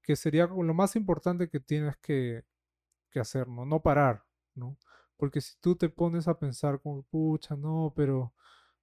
que 0.04 0.16
sería 0.16 0.48
lo 0.48 0.74
más 0.74 0.96
importante 0.96 1.50
que 1.50 1.60
tienes 1.60 1.98
que, 1.98 2.44
que 3.12 3.20
hacer, 3.22 3.48
¿no? 3.48 3.82
Parar, 3.84 4.24
¿no? 4.56 4.78
Porque 5.18 5.42
si 5.42 5.56
tú 5.62 5.76
te 5.76 5.90
pones 5.90 6.28
a 6.28 6.40
pensar 6.40 6.82
como, 6.82 7.04
pucha, 7.04 7.56
no, 7.56 7.94
pero 7.96 8.34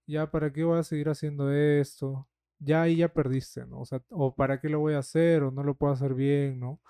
ya, 0.06 0.30
¿para 0.30 0.52
qué 0.52 0.64
voy 0.64 0.78
a 0.78 0.84
seguir 0.84 1.08
haciendo 1.08 1.52
esto? 1.52 2.28
Ya 2.58 2.82
ahí 2.82 2.96
ya 2.98 3.08
perdiste, 3.12 3.66
¿no? 3.66 3.80
O 3.80 3.86
sea, 3.86 4.02
o 4.10 4.34
¿para 4.34 4.60
qué 4.60 4.68
lo 4.68 4.80
voy 4.80 4.94
a 4.94 4.98
hacer? 5.00 5.42
O 5.44 5.50
no 5.52 5.62
lo 5.64 5.74
puedo 5.76 5.92
hacer 5.92 6.14
bien, 6.14 6.58
¿no? 6.60 6.80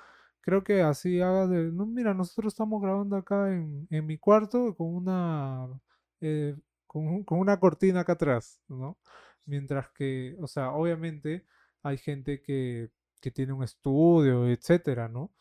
Creo 0.40 0.64
que 0.64 0.83
así 0.83 1.20
hagas 1.20 1.51
de, 1.51 1.72
no, 1.72 1.87
mira, 1.87 2.14
nosotros 2.14 2.53
estamos 2.55 2.81
grabando 2.83 3.16
acá 3.16 3.53
en, 3.53 3.87
en 3.90 4.07
mi 4.07 4.18
cuarto 4.18 4.74
con 4.77 4.94
una, 4.94 5.68
eh, 6.20 6.57
con, 6.87 7.24
con 7.24 7.38
una 7.40 7.61
cortina 7.61 8.01
acá 8.01 8.12
atrás, 8.14 8.61
¿no? 8.68 8.98
Mientras 9.44 9.90
que, 9.90 10.37
o 10.40 10.46
sea, 10.46 10.72
obviamente 10.72 11.46
hay 11.83 11.98
gente 11.98 12.40
que, 12.42 12.90
que 13.20 13.31
tiene 13.31 13.53
un 13.53 13.62
estudio, 13.64 14.48
etcétera, 14.48 15.09
¿no? 15.09 15.33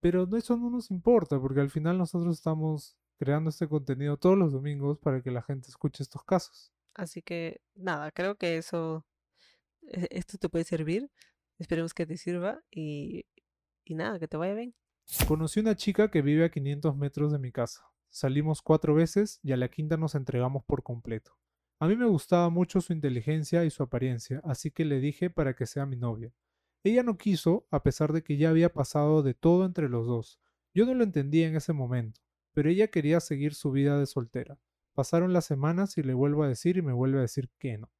Pero 0.00 0.26
no- 0.26 0.36
eso 0.36 0.56
no 0.56 0.70
nos 0.70 0.90
importa, 0.90 1.40
porque 1.40 1.60
al 1.60 1.70
final 1.70 1.98
nosotros 1.98 2.36
estamos 2.36 2.96
creando 3.18 3.50
este 3.50 3.68
contenido 3.68 4.16
todos 4.16 4.38
los 4.38 4.52
domingos 4.52 4.98
para 4.98 5.22
que 5.22 5.30
la 5.30 5.42
gente 5.42 5.68
escuche 5.68 6.02
estos 6.02 6.22
casos. 6.24 6.72
Así 6.94 7.22
que 7.22 7.60
nada, 7.74 8.10
creo 8.12 8.36
que 8.36 8.56
eso, 8.58 9.06
e- 9.82 10.08
esto 10.10 10.38
te 10.38 10.48
puede 10.48 10.64
servir. 10.64 11.10
Esperemos 11.58 11.94
que 11.94 12.06
te 12.06 12.16
sirva 12.16 12.62
y, 12.70 13.26
y 13.84 13.94
nada, 13.94 14.18
que 14.18 14.28
te 14.28 14.36
vaya 14.36 14.54
bien. 14.54 14.74
Conocí 15.26 15.60
una 15.60 15.74
chica 15.76 16.10
que 16.10 16.22
vive 16.22 16.44
a 16.44 16.50
500 16.50 16.96
metros 16.96 17.32
de 17.32 17.38
mi 17.38 17.50
casa. 17.52 17.82
Salimos 18.10 18.62
cuatro 18.62 18.94
veces 18.94 19.40
y 19.42 19.52
a 19.52 19.56
la 19.56 19.68
quinta 19.68 19.96
nos 19.96 20.14
entregamos 20.14 20.64
por 20.64 20.82
completo. 20.82 21.32
A 21.80 21.86
mí 21.88 21.96
me 21.96 22.06
gustaba 22.06 22.50
mucho 22.50 22.80
su 22.80 22.92
inteligencia 22.92 23.64
y 23.64 23.70
su 23.70 23.82
apariencia, 23.82 24.40
así 24.44 24.70
que 24.70 24.84
le 24.84 25.00
dije 25.00 25.30
para 25.30 25.54
que 25.54 25.66
sea 25.66 25.86
mi 25.86 25.96
novia. 25.96 26.32
Ella 26.84 27.02
no 27.02 27.18
quiso, 27.18 27.66
a 27.70 27.82
pesar 27.82 28.12
de 28.12 28.22
que 28.22 28.36
ya 28.36 28.50
había 28.50 28.72
pasado 28.72 29.22
de 29.22 29.34
todo 29.34 29.64
entre 29.64 29.88
los 29.88 30.06
dos. 30.06 30.40
Yo 30.74 30.86
no 30.86 30.94
lo 30.94 31.04
entendía 31.04 31.48
en 31.48 31.56
ese 31.56 31.72
momento, 31.72 32.20
pero 32.52 32.70
ella 32.70 32.88
quería 32.88 33.20
seguir 33.20 33.54
su 33.54 33.70
vida 33.72 33.98
de 33.98 34.06
soltera. 34.06 34.58
Pasaron 34.94 35.32
las 35.32 35.44
semanas 35.44 35.98
y 35.98 36.02
le 36.02 36.14
vuelvo 36.14 36.44
a 36.44 36.48
decir 36.48 36.76
y 36.76 36.82
me 36.82 36.92
vuelve 36.92 37.18
a 37.18 37.22
decir 37.22 37.50
que 37.58 37.78
no. 37.78 37.90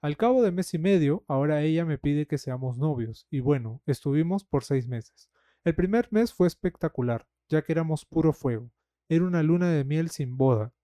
Al 0.00 0.16
cabo 0.16 0.42
de 0.42 0.50
mes 0.50 0.74
y 0.74 0.78
medio, 0.78 1.24
ahora 1.28 1.62
ella 1.62 1.84
me 1.84 1.96
pide 1.96 2.26
que 2.26 2.36
seamos 2.36 2.76
novios, 2.76 3.26
y 3.30 3.40
bueno, 3.40 3.80
estuvimos 3.86 4.44
por 4.44 4.62
seis 4.62 4.86
meses. 4.86 5.30
El 5.64 5.74
primer 5.74 6.08
mes 6.10 6.34
fue 6.34 6.46
espectacular, 6.46 7.26
ya 7.48 7.62
que 7.62 7.72
éramos 7.72 8.04
puro 8.04 8.34
fuego. 8.34 8.70
Era 9.08 9.24
una 9.24 9.42
luna 9.42 9.70
de 9.70 9.84
miel 9.84 10.10
sin 10.10 10.36
boda. 10.36 10.74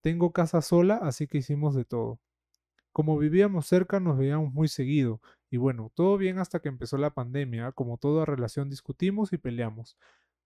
Tengo 0.00 0.32
casa 0.32 0.62
sola, 0.62 1.00
así 1.02 1.26
que 1.26 1.38
hicimos 1.38 1.74
de 1.74 1.84
todo. 1.84 2.20
Como 2.92 3.18
vivíamos 3.18 3.66
cerca, 3.66 3.98
nos 3.98 4.16
veíamos 4.16 4.52
muy 4.52 4.68
seguido, 4.68 5.20
y 5.50 5.56
bueno, 5.56 5.90
todo 5.94 6.18
bien 6.18 6.38
hasta 6.38 6.60
que 6.60 6.68
empezó 6.68 6.98
la 6.98 7.14
pandemia, 7.14 7.72
como 7.72 7.98
toda 7.98 8.24
relación 8.24 8.68
discutimos 8.68 9.32
y 9.32 9.38
peleamos. 9.38 9.96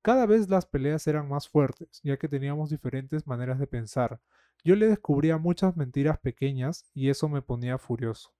Cada 0.02 0.26
vez 0.26 0.48
las 0.48 0.66
peleas 0.66 1.06
eran 1.06 1.28
más 1.28 1.48
fuertes, 1.48 2.00
ya 2.02 2.16
que 2.16 2.28
teníamos 2.28 2.70
diferentes 2.70 3.26
maneras 3.26 3.58
de 3.58 3.66
pensar. 3.66 4.20
Yo 4.64 4.76
le 4.76 4.88
descubría 4.88 5.38
muchas 5.38 5.76
mentiras 5.76 6.18
pequeñas 6.18 6.84
y 6.94 7.08
eso 7.08 7.28
me 7.28 7.42
ponía 7.42 7.78
furioso. 7.78 8.34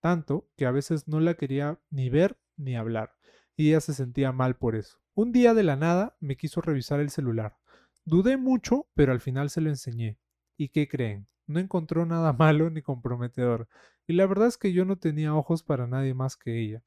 Tanto 0.00 0.48
que 0.56 0.66
a 0.66 0.70
veces 0.70 1.08
no 1.08 1.20
la 1.20 1.34
quería 1.34 1.80
ni 1.90 2.08
ver 2.08 2.38
ni 2.56 2.76
hablar, 2.76 3.14
y 3.56 3.70
ella 3.70 3.80
se 3.80 3.94
sentía 3.94 4.32
mal 4.32 4.56
por 4.56 4.76
eso. 4.76 4.98
Un 5.14 5.32
día 5.32 5.54
de 5.54 5.64
la 5.64 5.76
nada 5.76 6.16
me 6.20 6.36
quiso 6.36 6.60
revisar 6.60 7.00
el 7.00 7.10
celular. 7.10 7.56
Dudé 8.04 8.36
mucho, 8.36 8.88
pero 8.94 9.12
al 9.12 9.20
final 9.20 9.50
se 9.50 9.60
lo 9.60 9.68
enseñé. 9.68 10.18
¿Y 10.56 10.68
qué 10.68 10.88
creen? 10.88 11.26
No 11.48 11.58
encontró 11.58 12.06
nada 12.06 12.32
malo 12.38 12.70
ni 12.70 12.82
comprometedor, 12.82 13.68
y 14.06 14.12
la 14.12 14.26
verdad 14.26 14.46
es 14.46 14.58
que 14.58 14.72
yo 14.72 14.84
no 14.84 14.96
tenía 14.96 15.34
ojos 15.34 15.64
para 15.64 15.88
nadie 15.88 16.14
más 16.14 16.36
que 16.36 16.60
ella. 16.60 16.82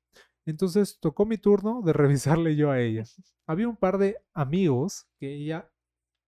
Entonces 0.46 1.00
tocó 1.00 1.26
mi 1.26 1.38
turno 1.38 1.82
de 1.84 1.94
revisarle 1.94 2.56
yo 2.56 2.72
a 2.72 2.80
ella. 2.80 3.04
Había 3.46 3.68
un 3.68 3.76
par 3.78 3.98
de 3.98 4.18
amigos 4.34 5.08
que 5.20 5.34
ella 5.34 5.70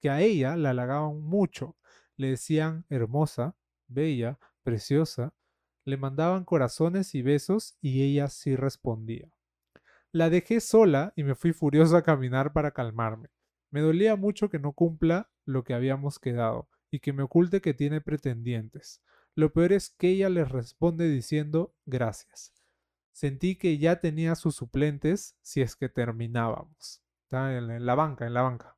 que 0.01 0.09
a 0.09 0.19
ella 0.19 0.57
la 0.57 0.71
halagaban 0.71 1.21
mucho. 1.21 1.77
Le 2.17 2.31
decían 2.31 2.85
hermosa, 2.89 3.55
bella, 3.87 4.37
preciosa, 4.61 5.33
le 5.85 5.95
mandaban 5.95 6.43
corazones 6.43 7.15
y 7.15 7.21
besos 7.21 7.77
y 7.79 8.03
ella 8.03 8.27
sí 8.27 8.57
respondía. 8.57 9.29
La 10.11 10.29
dejé 10.29 10.59
sola 10.59 11.13
y 11.15 11.23
me 11.23 11.35
fui 11.35 11.53
furioso 11.53 11.95
a 11.95 12.03
caminar 12.03 12.51
para 12.51 12.71
calmarme. 12.71 13.29
Me 13.71 13.79
dolía 13.79 14.17
mucho 14.17 14.49
que 14.49 14.59
no 14.59 14.73
cumpla 14.73 15.31
lo 15.45 15.63
que 15.63 15.73
habíamos 15.73 16.19
quedado 16.19 16.67
y 16.93 16.99
que 16.99 17.11
me 17.11 17.23
oculte 17.23 17.59
que 17.59 17.73
tiene 17.73 18.01
pretendientes. 18.01 19.01
Lo 19.35 19.51
peor 19.51 19.73
es 19.73 19.89
que 19.89 20.09
ella 20.11 20.29
les 20.29 20.49
responde 20.49 21.09
diciendo 21.09 21.73
gracias. 21.87 22.53
Sentí 23.11 23.55
que 23.55 23.79
ya 23.79 23.99
tenía 23.99 24.35
sus 24.35 24.55
suplentes 24.55 25.35
si 25.41 25.61
es 25.61 25.75
que 25.75 25.89
terminábamos. 25.89 27.01
La- 27.31 27.57
en 27.57 27.85
la 27.85 27.95
banca, 27.95 28.27
en 28.27 28.35
la 28.35 28.43
banca. 28.43 28.77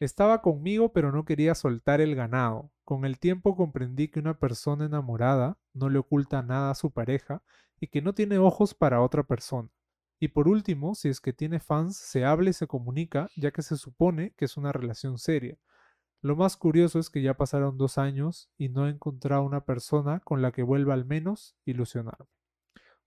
Estaba 0.00 0.42
conmigo 0.42 0.92
pero 0.92 1.12
no 1.12 1.24
quería 1.24 1.54
soltar 1.54 2.00
el 2.02 2.14
ganado. 2.14 2.70
Con 2.84 3.04
el 3.06 3.18
tiempo 3.18 3.56
comprendí 3.56 4.08
que 4.08 4.20
una 4.20 4.38
persona 4.38 4.84
enamorada 4.84 5.58
no 5.72 5.88
le 5.88 5.98
oculta 5.98 6.42
nada 6.42 6.70
a 6.70 6.74
su 6.74 6.90
pareja 6.90 7.42
y 7.80 7.86
que 7.88 8.02
no 8.02 8.14
tiene 8.14 8.38
ojos 8.38 8.74
para 8.74 9.00
otra 9.00 9.22
persona. 9.22 9.70
Y 10.20 10.28
por 10.28 10.46
último, 10.48 10.94
si 10.94 11.08
es 11.08 11.20
que 11.20 11.32
tiene 11.32 11.58
fans, 11.58 11.96
se 11.96 12.24
habla 12.24 12.50
y 12.50 12.52
se 12.52 12.66
comunica, 12.66 13.28
ya 13.36 13.50
que 13.50 13.62
se 13.62 13.76
supone 13.76 14.32
que 14.36 14.44
es 14.44 14.56
una 14.56 14.72
relación 14.72 15.18
seria. 15.18 15.56
Lo 16.22 16.36
más 16.36 16.56
curioso 16.56 17.00
es 17.00 17.10
que 17.10 17.20
ya 17.20 17.36
pasaron 17.36 17.76
dos 17.76 17.98
años 17.98 18.48
y 18.56 18.68
no 18.68 18.86
he 18.86 18.90
encontrado 18.90 19.42
una 19.42 19.64
persona 19.64 20.20
con 20.20 20.40
la 20.40 20.52
que 20.52 20.62
vuelva 20.62 20.94
al 20.94 21.04
menos 21.04 21.56
ilusionarme. 21.64 22.26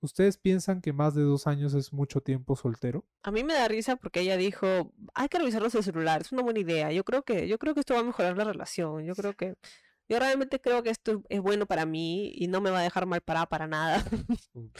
¿Ustedes 0.01 0.37
piensan 0.37 0.81
que 0.81 0.91
más 0.91 1.15
de 1.15 1.23
dos 1.23 1.47
años 1.47 1.73
es 1.73 1.93
mucho 1.93 2.19
tiempo 2.19 2.57
soltero? 2.57 3.05
A 3.23 3.31
mí 3.31 3.45
me 3.45 3.53
da 3.53 3.69
risa 3.69 3.95
porque 3.95 4.19
ella 4.19 4.35
dijo, 4.35 4.91
hay 5.13 5.29
que 5.29 5.39
revisarlos 5.39 5.73
el 5.75 5.83
celular, 5.83 6.21
es 6.21 6.33
una 6.33 6.43
buena 6.43 6.59
idea. 6.59 6.91
Yo 6.91 7.05
creo 7.05 7.23
que, 7.23 7.47
yo 7.47 7.57
creo 7.57 7.73
que 7.73 7.79
esto 7.79 7.93
va 7.93 8.01
a 8.01 8.03
mejorar 8.03 8.37
la 8.37 8.43
relación. 8.43 9.05
Yo 9.05 9.15
creo 9.15 9.33
que, 9.33 9.55
yo 10.07 10.19
realmente 10.19 10.59
creo 10.59 10.83
que 10.83 10.89
esto 10.89 11.23
es 11.29 11.41
bueno 11.41 11.65
para 11.65 11.85
mí 11.85 12.31
y 12.35 12.47
no 12.47 12.61
me 12.61 12.69
va 12.69 12.79
a 12.79 12.83
dejar 12.83 13.05
mal 13.05 13.21
parada 13.21 13.47
para 13.47 13.67
nada. 13.67 14.03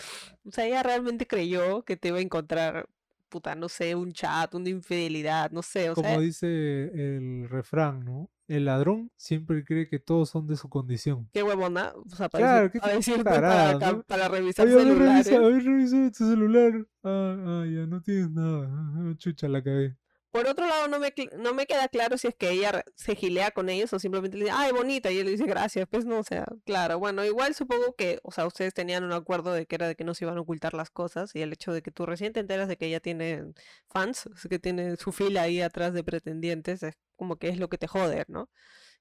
O 0.47 0.51
sea, 0.51 0.67
ella 0.67 0.83
realmente 0.83 1.25
creyó 1.25 1.83
que 1.83 1.97
te 1.97 2.09
iba 2.09 2.19
a 2.19 2.21
encontrar, 2.21 2.87
puta, 3.35 3.53
no 3.53 3.67
sé, 3.67 3.93
un 3.95 4.13
chat, 4.13 4.53
una 4.55 4.69
infidelidad, 4.69 5.51
no 5.51 5.61
sé, 5.61 5.89
o 5.89 5.95
sea, 5.95 6.03
Como 6.03 6.21
dice 6.21 6.47
el 6.47 7.49
refrán, 7.49 8.05
¿no? 8.05 8.29
El 8.47 8.63
ladrón 8.63 9.11
siempre 9.17 9.65
cree 9.65 9.89
que 9.89 9.99
todos 9.99 10.29
son 10.29 10.47
de 10.47 10.55
su 10.55 10.69
condición. 10.69 11.27
qué 11.33 11.43
huevona, 11.43 11.91
o 11.95 12.15
sea, 12.15 12.29
para, 12.29 12.45
Claro, 12.45 12.63
decir- 12.67 12.71
qué 12.71 12.79
para 12.79 12.93
decirte 12.95 13.23
tarada, 13.25 13.79
para, 13.79 13.91
¿no? 13.91 14.03
para 14.03 14.27
revisar 14.29 14.65
Oye, 14.67 14.75
celulares. 14.79 15.27
revisa, 15.65 16.11
tu 16.17 16.29
celular. 16.29 16.87
Ah, 17.03 17.35
ah, 17.45 17.65
ya 17.65 17.85
no 17.87 18.01
tienes 18.01 18.31
nada. 18.31 18.69
Ah, 18.71 19.13
Chucha, 19.17 19.49
la 19.49 19.61
cagué. 19.61 19.97
Por 20.35 20.47
otro 20.47 20.67
lado, 20.67 20.89
no 20.89 20.99
me, 20.99 21.13
no 21.37 21.53
me 21.53 21.65
queda 21.65 21.87
claro 21.87 22.17
si 22.17 22.27
es 22.27 22.35
que 22.35 22.49
ella 22.49 22.83
se 22.95 23.15
gilea 23.15 23.51
con 23.51 23.69
ellos 23.69 23.93
o 23.93 23.99
simplemente 23.99 24.35
le 24.35 24.43
dice, 24.43 24.53
ay, 24.53 24.73
bonita, 24.73 25.09
y 25.09 25.19
él 25.19 25.27
le 25.27 25.31
dice 25.31 25.45
gracias. 25.45 25.87
Pues 25.89 26.03
no, 26.03 26.19
o 26.19 26.23
sea, 26.23 26.45
claro, 26.65 26.99
bueno, 26.99 27.23
igual 27.23 27.55
supongo 27.55 27.95
que, 27.95 28.19
o 28.21 28.31
sea, 28.31 28.45
ustedes 28.45 28.73
tenían 28.73 29.05
un 29.05 29.13
acuerdo 29.13 29.53
de 29.53 29.65
que 29.65 29.75
era 29.75 29.87
de 29.87 29.95
que 29.95 30.03
no 30.03 30.13
se 30.13 30.25
iban 30.25 30.37
a 30.37 30.41
ocultar 30.41 30.73
las 30.73 30.89
cosas 30.89 31.33
y 31.35 31.41
el 31.41 31.53
hecho 31.53 31.71
de 31.71 31.81
que 31.81 31.89
tú 31.89 32.05
recién 32.05 32.33
te 32.33 32.41
enteras 32.41 32.67
de 32.67 32.75
que 32.75 32.87
ella 32.87 32.99
tiene 32.99 33.45
fans, 33.87 34.29
que 34.49 34.59
tiene 34.59 34.97
su 34.97 35.13
fila 35.13 35.43
ahí 35.43 35.61
atrás 35.61 35.93
de 35.93 36.03
pretendientes, 36.03 36.83
es 36.83 36.97
como 37.15 37.37
que 37.37 37.47
es 37.47 37.57
lo 37.57 37.69
que 37.69 37.77
te 37.77 37.87
jode, 37.87 38.25
¿no? 38.27 38.49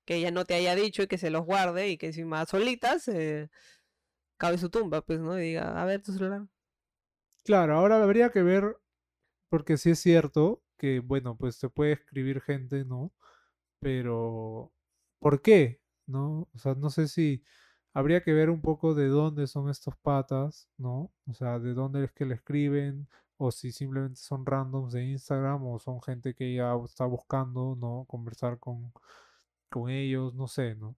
Que 0.05 0.15
ella 0.15 0.31
no 0.31 0.45
te 0.45 0.55
haya 0.55 0.77
dicho 0.77 1.03
y 1.03 1.09
que 1.09 1.19
se 1.19 1.31
los 1.31 1.45
guarde 1.45 1.89
y 1.89 1.99
que 1.99 2.07
encima 2.07 2.47
solitas 2.47 3.09
eh, 3.09 3.51
cabe 4.37 4.57
su 4.59 4.71
tumba, 4.71 5.03
pues, 5.03 5.19
¿no? 5.19 5.37
Y 5.37 5.43
diga, 5.43 5.83
a 5.83 5.85
ver 5.85 6.01
tu 6.01 6.13
celular. 6.13 6.47
Claro, 7.43 7.75
ahora 7.77 8.01
habría 8.01 8.31
que 8.31 8.45
ver, 8.45 8.77
porque 9.49 9.79
sí 9.79 9.91
es 9.91 9.99
cierto 9.99 10.64
que, 10.85 11.01
bueno, 11.01 11.35
pues 11.37 11.57
se 11.57 11.71
puede 11.71 11.93
escribir 11.93 12.43
gente, 12.43 12.85
¿no? 12.85 13.11
Pero, 13.81 14.71
¿por 15.19 15.41
qué? 15.41 15.81
¿No? 16.07 16.49
O 16.55 16.59
sea, 16.59 16.75
no 16.75 16.91
sé 16.91 17.09
si 17.09 17.43
habría 17.95 18.23
que 18.23 18.35
ver 18.35 18.51
un 18.51 18.61
poco 18.61 18.95
de 18.95 19.09
dónde 19.09 19.47
son 19.47 19.71
estos 19.71 19.97
patas, 19.97 20.69
¿no? 20.77 21.11
O 21.27 21.33
sea, 21.35 21.59
de 21.59 21.73
dónde 21.73 22.05
es 22.05 22.13
que 22.13 22.27
le 22.27 22.35
escriben, 22.35 23.09
o 23.39 23.51
si 23.51 23.73
simplemente 23.73 24.21
son 24.21 24.45
randoms 24.45 24.93
de 24.93 25.05
Instagram, 25.05 25.65
o 25.67 25.79
son 25.79 26.03
gente 26.03 26.35
que 26.35 26.55
ya 26.55 26.75
está 26.85 27.07
buscando, 27.07 27.77
¿no? 27.81 28.05
Conversar 28.07 28.59
con, 28.59 28.93
con 29.71 29.89
ellos, 29.91 30.35
no 30.35 30.49
sé, 30.49 30.75
¿no? 30.75 30.97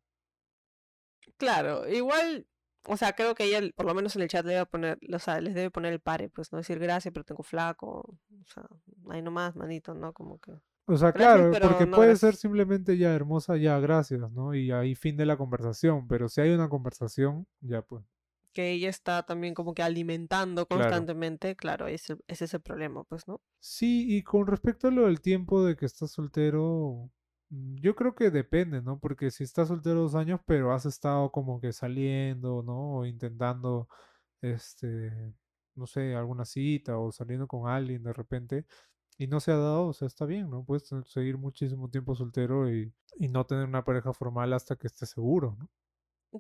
Claro, 1.37 1.89
igual, 1.89 2.47
o 2.89 2.97
sea, 2.97 3.15
creo 3.15 3.35
que 3.35 3.45
ella, 3.45 3.61
por 3.75 3.87
lo 3.87 3.95
menos 3.95 4.17
en 4.17 4.23
el 4.23 4.29
chat, 4.29 4.45
debe 4.47 4.65
poner, 4.67 4.99
o 5.13 5.19
sea, 5.19 5.41
les 5.41 5.55
debe 5.55 5.71
poner 5.71 5.93
el 5.93 6.01
pare, 6.01 6.29
pues, 6.29 6.53
no 6.53 6.59
decir 6.59 6.79
gracias, 6.79 7.13
pero 7.13 7.25
tengo 7.25 7.43
flaco, 7.43 7.89
o 7.89 8.47
sea, 8.47 8.67
ahí 9.11 9.23
nomás, 9.23 9.57
manito, 9.57 9.95
¿no? 9.95 10.13
Como 10.13 10.39
que, 10.39 10.53
O 10.87 10.97
sea, 10.97 11.13
Gracias, 11.13 11.51
claro, 11.59 11.69
porque 11.69 11.87
no 11.87 11.97
puede 11.97 12.17
ser 12.17 12.37
simplemente 12.37 12.97
ya 12.97 13.13
hermosa, 13.15 13.57
ya 13.57 13.79
gracias, 13.81 14.31
¿no? 14.31 14.55
Y 14.55 14.71
ahí 14.71 14.95
fin 14.95 15.17
de 15.17 15.27
la 15.27 15.37
conversación, 15.37 16.07
pero 16.09 16.29
si 16.29 16.41
hay 16.41 16.51
una 16.51 16.69
conversación, 16.69 17.47
ya 17.61 17.83
pues. 17.83 18.05
que 18.53 18.71
ella 18.71 18.89
está 18.89 19.25
también 19.25 19.53
como 19.53 19.75
que 19.75 19.83
alimentando 19.83 20.67
constantemente, 20.67 21.57
claro, 21.57 21.89
ese, 21.89 22.17
ese 22.27 22.47
es 22.47 22.55
el 22.55 22.61
problema, 22.63 23.05
pues, 23.05 23.27
¿no? 23.29 23.43
Sí, 23.59 24.07
y 24.17 24.23
con 24.23 24.47
respecto 24.47 24.89
a 24.89 24.91
lo 24.91 25.07
del 25.07 25.21
tiempo 25.21 25.65
de 25.65 25.77
que 25.77 25.85
estás 25.87 26.13
soltero, 26.13 27.11
yo 27.51 27.95
creo 27.95 28.15
que 28.15 28.31
depende, 28.31 28.83
¿no? 28.83 28.99
Porque 28.99 29.31
si 29.31 29.45
estás 29.45 29.69
soltero 29.69 30.01
dos 30.03 30.15
años, 30.15 30.41
pero 30.47 30.73
has 30.73 30.87
estado 30.87 31.31
como 31.33 31.61
que 31.61 31.73
saliendo, 31.73 32.63
¿no? 32.63 32.99
O 32.99 33.07
intentando, 33.07 33.89
este, 34.43 35.35
no 35.75 35.87
sé, 35.87 36.15
alguna 36.17 36.45
cita 36.45 36.99
o 36.99 37.13
saliendo 37.13 37.47
con 37.49 37.69
alguien 37.71 38.03
de 38.03 38.13
repente, 38.13 38.67
y 39.19 39.29
no 39.29 39.41
se 39.41 39.53
ha 39.53 39.57
dado, 39.57 39.89
o 39.89 39.93
sea, 39.95 40.09
está 40.09 40.27
bien, 40.27 40.51
¿no? 40.51 40.65
Puedes 40.65 40.91
seguir 41.07 41.39
muchísimo 41.39 41.91
tiempo 41.91 42.15
soltero 42.17 42.71
y, 42.73 42.93
y 43.17 43.29
no 43.29 43.47
tener 43.47 43.67
una 43.67 43.85
pareja 43.85 44.13
formal 44.13 44.53
hasta 44.53 44.77
que 44.77 44.89
estés 44.89 45.11
seguro, 45.11 45.57
¿no? 45.59 45.71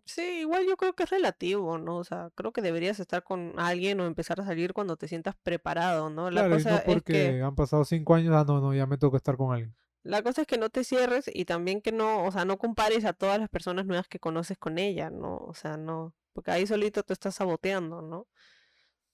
Sí, 0.05 0.41
igual 0.41 0.67
yo 0.67 0.77
creo 0.77 0.95
que 0.95 1.05
es 1.05 1.11
relativo, 1.11 1.79
¿no? 1.79 1.97
O 1.97 2.05
sea, 2.05 2.31
creo 2.35 2.53
que 2.53 2.61
deberías 2.61 3.01
estar 3.01 3.23
con 3.25 3.59
alguien 3.59 3.99
o 4.01 4.07
empezar 4.07 4.41
a 4.41 4.45
salir 4.45 4.75
cuando 4.75 4.97
te 4.97 5.09
sientas 5.09 5.35
preparado, 5.43 6.11
¿no? 6.11 6.31
La 6.31 6.43
Claro, 6.43 6.59
y 6.61 6.65
cosa 6.65 6.71
no 6.71 6.77
es 6.77 6.83
porque 6.85 7.13
que 7.13 7.43
han 7.43 7.55
pasado 7.55 7.85
cinco 7.85 8.15
años, 8.15 8.35
ah, 8.35 8.45
no, 8.47 8.61
no, 8.61 8.75
ya 8.75 8.87
me 8.87 8.99
toca 8.99 9.17
estar 9.17 9.37
con 9.37 9.53
alguien. 9.55 9.75
La 10.07 10.23
cosa 10.23 10.43
es 10.43 10.47
que 10.47 10.59
no 10.59 10.71
te 10.71 10.85
cierres 10.85 11.31
y 11.33 11.45
también 11.47 11.81
que 11.83 11.93
no, 11.93 12.25
o 12.25 12.33
sea, 12.33 12.45
no 12.45 12.59
compares 12.59 13.05
a 13.05 13.13
todas 13.15 13.39
las 13.41 13.49
personas 13.51 13.87
nuevas 13.87 14.09
que 14.09 14.19
conoces 14.21 14.59
con 14.59 14.79
ella, 14.79 15.11
¿no? 15.11 15.37
O 15.39 15.55
sea, 15.55 15.77
no, 15.77 16.15
porque 16.33 16.51
ahí 16.53 16.67
solito 16.67 17.03
te 17.03 17.13
estás 17.13 17.35
saboteando, 17.37 18.03
¿no? 18.03 18.29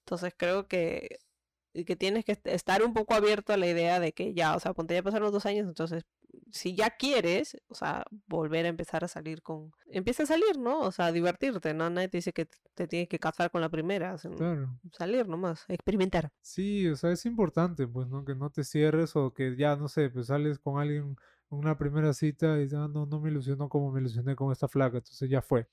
Entonces 0.01 0.35
creo 0.37 0.67
que, 0.69 1.19
que 1.87 1.97
tienes 1.97 2.25
que 2.25 2.33
est- 2.33 2.47
estar 2.49 2.83
un 2.85 2.95
poco 2.95 3.15
abierto 3.15 3.53
a 3.53 3.57
la 3.57 3.67
idea 3.69 4.01
de 4.01 4.13
que 4.13 4.35
ya, 4.35 4.57
o 4.57 4.61
sea, 4.61 4.75
ponte 4.75 4.95
ya 4.95 5.03
pasaron 5.03 5.25
los 5.27 5.33
dos 5.33 5.47
años, 5.47 5.67
entonces 5.69 6.05
si 6.53 6.75
ya 6.75 6.91
quieres, 6.91 7.57
o 7.69 7.75
sea, 7.75 8.05
volver 8.27 8.67
a 8.67 8.69
empezar 8.69 9.05
a 9.05 9.09
salir 9.09 9.43
con, 9.43 9.73
empieza 9.91 10.25
a 10.25 10.27
salir, 10.27 10.59
¿no? 10.59 10.81
O 10.81 10.93
sea, 10.93 11.07
a 11.07 11.13
divertirte, 11.13 11.75
¿no? 11.75 11.89
Nadie 11.91 12.09
te 12.09 12.19
dice 12.19 12.33
que 12.33 12.47
te 12.75 12.87
tienes 12.87 13.09
que 13.09 13.19
casar 13.19 13.51
con 13.51 13.61
la 13.61 13.71
primera, 13.71 14.19
sino 14.19 14.37
Claro. 14.37 14.79
salir 14.93 15.27
nomás, 15.29 15.65
experimentar. 15.69 16.31
Sí, 16.43 16.87
o 16.89 16.97
sea, 16.97 17.11
es 17.13 17.25
importante, 17.27 17.87
pues, 17.89 18.09
¿no? 18.09 18.25
Que 18.25 18.35
no 18.35 18.51
te 18.51 18.65
cierres 18.65 19.17
o 19.17 19.33
que 19.33 19.57
ya, 19.57 19.77
no 19.77 19.89
sé, 19.89 20.11
pues 20.11 20.27
sales 20.27 20.59
con 20.59 20.79
alguien 20.81 21.17
en 21.51 21.59
una 21.59 21.77
primera 21.79 22.13
cita 22.13 22.61
y 22.61 22.69
ah, 22.75 22.89
no, 22.89 23.07
no 23.07 23.21
me 23.21 23.31
ilusionó 23.31 23.69
como 23.69 23.91
me 23.91 24.01
ilusioné 24.01 24.37
con 24.37 24.53
esta 24.53 24.69
flaca, 24.69 24.99
entonces 24.99 25.29
ya 25.29 25.43
fue. 25.43 25.69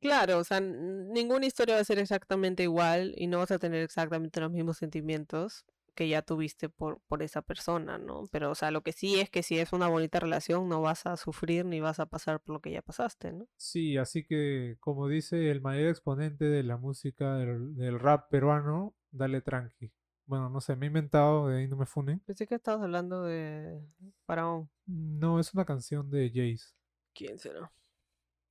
Claro, 0.00 0.38
o 0.38 0.44
sea, 0.44 0.60
ninguna 0.60 1.46
historia 1.46 1.76
va 1.76 1.80
a 1.80 1.84
ser 1.84 2.00
exactamente 2.00 2.64
igual 2.64 3.14
y 3.16 3.28
no 3.28 3.38
vas 3.38 3.52
a 3.52 3.58
tener 3.60 3.82
exactamente 3.82 4.40
los 4.40 4.50
mismos 4.50 4.78
sentimientos 4.78 5.64
que 5.96 6.08
ya 6.08 6.22
tuviste 6.22 6.68
por, 6.68 7.00
por 7.08 7.22
esa 7.24 7.42
persona, 7.42 7.98
¿no? 7.98 8.28
Pero, 8.30 8.52
o 8.52 8.54
sea, 8.54 8.70
lo 8.70 8.82
que 8.82 8.92
sí 8.92 9.18
es 9.18 9.28
que 9.28 9.42
si 9.42 9.58
es 9.58 9.72
una 9.72 9.88
bonita 9.88 10.20
relación, 10.20 10.68
no 10.68 10.80
vas 10.80 11.06
a 11.06 11.16
sufrir 11.16 11.64
ni 11.64 11.80
vas 11.80 11.98
a 11.98 12.06
pasar 12.06 12.40
por 12.40 12.54
lo 12.54 12.60
que 12.60 12.70
ya 12.70 12.82
pasaste, 12.82 13.32
¿no? 13.32 13.48
Sí, 13.56 13.96
así 13.96 14.24
que, 14.24 14.76
como 14.78 15.08
dice 15.08 15.50
el 15.50 15.60
mayor 15.60 15.88
exponente 15.88 16.44
de 16.44 16.62
la 16.62 16.76
música 16.76 17.34
del, 17.36 17.74
del 17.74 17.98
rap 17.98 18.30
peruano, 18.30 18.94
dale 19.10 19.40
tranqui. 19.40 19.90
Bueno, 20.26 20.50
no 20.50 20.60
sé, 20.60 20.76
me 20.76 20.86
he 20.86 20.88
inventado, 20.88 21.48
de 21.48 21.58
ahí 21.58 21.68
no 21.68 21.76
me 21.76 21.86
funen. 21.86 22.20
Pensé 22.20 22.46
que 22.46 22.56
estabas 22.56 22.82
hablando 22.82 23.24
de 23.24 23.80
Faraón. 24.26 24.70
No, 24.86 25.40
es 25.40 25.52
una 25.54 25.64
canción 25.64 26.10
de 26.10 26.28
Jace. 26.28 26.74
¿Quién 27.14 27.38
será? 27.38 27.72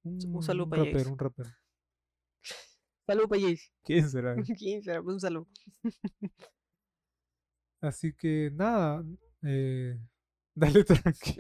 Un, 0.04 0.42
saludo 0.42 0.66
un 0.66 0.70
pa' 0.70 0.78
Jace. 0.78 0.92
rapero, 0.92 1.12
un 1.12 1.20
rapero. 1.20 1.50
Salud, 3.06 3.28
Payés. 3.30 3.72
¿Quién 3.84 4.10
será? 4.10 4.36
¿Quién 4.58 4.82
será? 4.82 5.02
Un 5.02 5.20
saludo. 5.20 5.48
Así 7.86 8.14
que 8.14 8.52
nada, 8.54 9.04
eh, 9.44 10.00
dale 10.56 10.84
tranqui. 10.84 11.38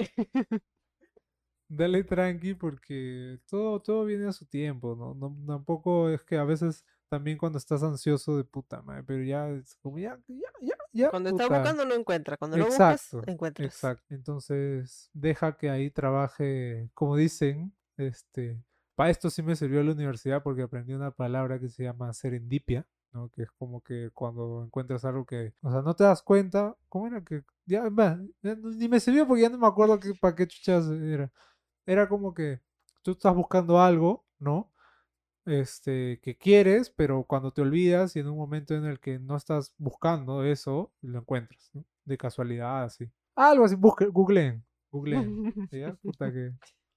Dale 1.67 2.03
tranqui 2.03 2.53
porque 2.53 3.39
todo, 3.47 3.81
todo 3.81 4.05
viene 4.05 4.27
a 4.27 4.31
su 4.33 4.45
tiempo, 4.45 4.95
¿no? 4.95 5.15
No- 5.15 5.35
Tampoco 5.47 6.09
es 6.09 6.21
que 6.23 6.37
a 6.37 6.43
veces 6.43 6.85
también 7.09 7.37
cuando 7.37 7.57
estás 7.57 7.81
ansioso 7.83 8.37
de 8.37 8.43
puta 8.43 8.81
madre, 8.83 9.03
pero 9.03 9.23
ya 9.23 9.49
es 9.49 9.75
como 9.75 9.97
ya, 9.97 10.19
ya, 10.27 10.49
ya, 10.61 10.75
ya. 10.93 11.09
Cuando 11.09 11.29
estás 11.29 11.49
buscando 11.49 11.85
no 11.85 11.95
encuentra. 11.95 12.37
Cuando 12.37 12.57
lo 12.57 12.65
Exacto, 12.65 13.17
buscas, 13.17 13.27
encuentras. 13.27 13.67
Exacto. 13.67 14.13
Entonces, 14.13 15.09
deja 15.13 15.57
que 15.57 15.69
ahí 15.69 15.89
trabaje, 15.89 16.89
como 16.93 17.15
dicen, 17.17 17.73
este, 17.97 18.63
para 18.95 19.09
esto 19.09 19.29
sí 19.29 19.41
me 19.41 19.55
sirvió 19.55 19.83
la 19.83 19.91
universidad 19.93 20.43
porque 20.43 20.61
aprendí 20.63 20.93
una 20.93 21.11
palabra 21.11 21.59
que 21.59 21.69
se 21.69 21.83
llama 21.83 22.13
serendipia, 22.13 22.85
¿no? 23.15 23.29
Que 23.29 23.43
es 23.43 23.51
como 23.51 23.81
que 23.81 24.11
cuando 24.13 24.63
encuentras 24.65 25.05
algo 25.05 25.25
que, 25.25 25.53
o 25.61 25.71
sea, 25.71 25.81
no 25.81 25.95
te 25.95 26.03
das 26.03 26.21
cuenta, 26.21 26.75
¿cómo 26.89 27.07
era 27.07 27.23
que 27.23 27.43
ya, 27.65 27.89
ni 28.43 28.87
me 28.87 28.99
sirvió 28.99 29.27
porque 29.27 29.43
ya 29.43 29.49
no 29.49 29.57
me 29.57 29.67
acuerdo 29.67 29.99
que, 29.99 30.13
para 30.13 30.35
qué 30.35 30.47
chuchas 30.47 30.87
era. 30.89 31.31
Era 31.85 32.07
como 32.07 32.33
que 32.33 32.61
tú 33.01 33.11
estás 33.11 33.33
buscando 33.35 33.79
algo, 33.79 34.25
¿no? 34.37 34.71
Este, 35.45 36.19
que 36.21 36.37
quieres, 36.37 36.89
pero 36.89 37.23
cuando 37.23 37.51
te 37.51 37.61
olvidas 37.61 38.15
y 38.15 38.19
en 38.19 38.27
un 38.27 38.37
momento 38.37 38.75
en 38.75 38.85
el 38.85 38.99
que 38.99 39.19
no 39.19 39.35
estás 39.35 39.73
buscando 39.77 40.43
eso, 40.43 40.91
lo 41.01 41.19
encuentras, 41.19 41.69
¿no? 41.73 41.85
De 42.03 42.17
casualidad, 42.17 42.83
así. 42.83 43.09
Algo 43.35 43.65
así, 43.65 43.75
busque, 43.75 44.07
googleen, 44.07 44.63
googleen. 44.91 45.53
¿Ya? 45.71 45.93
Puta 45.95 46.31
que... 46.31 46.51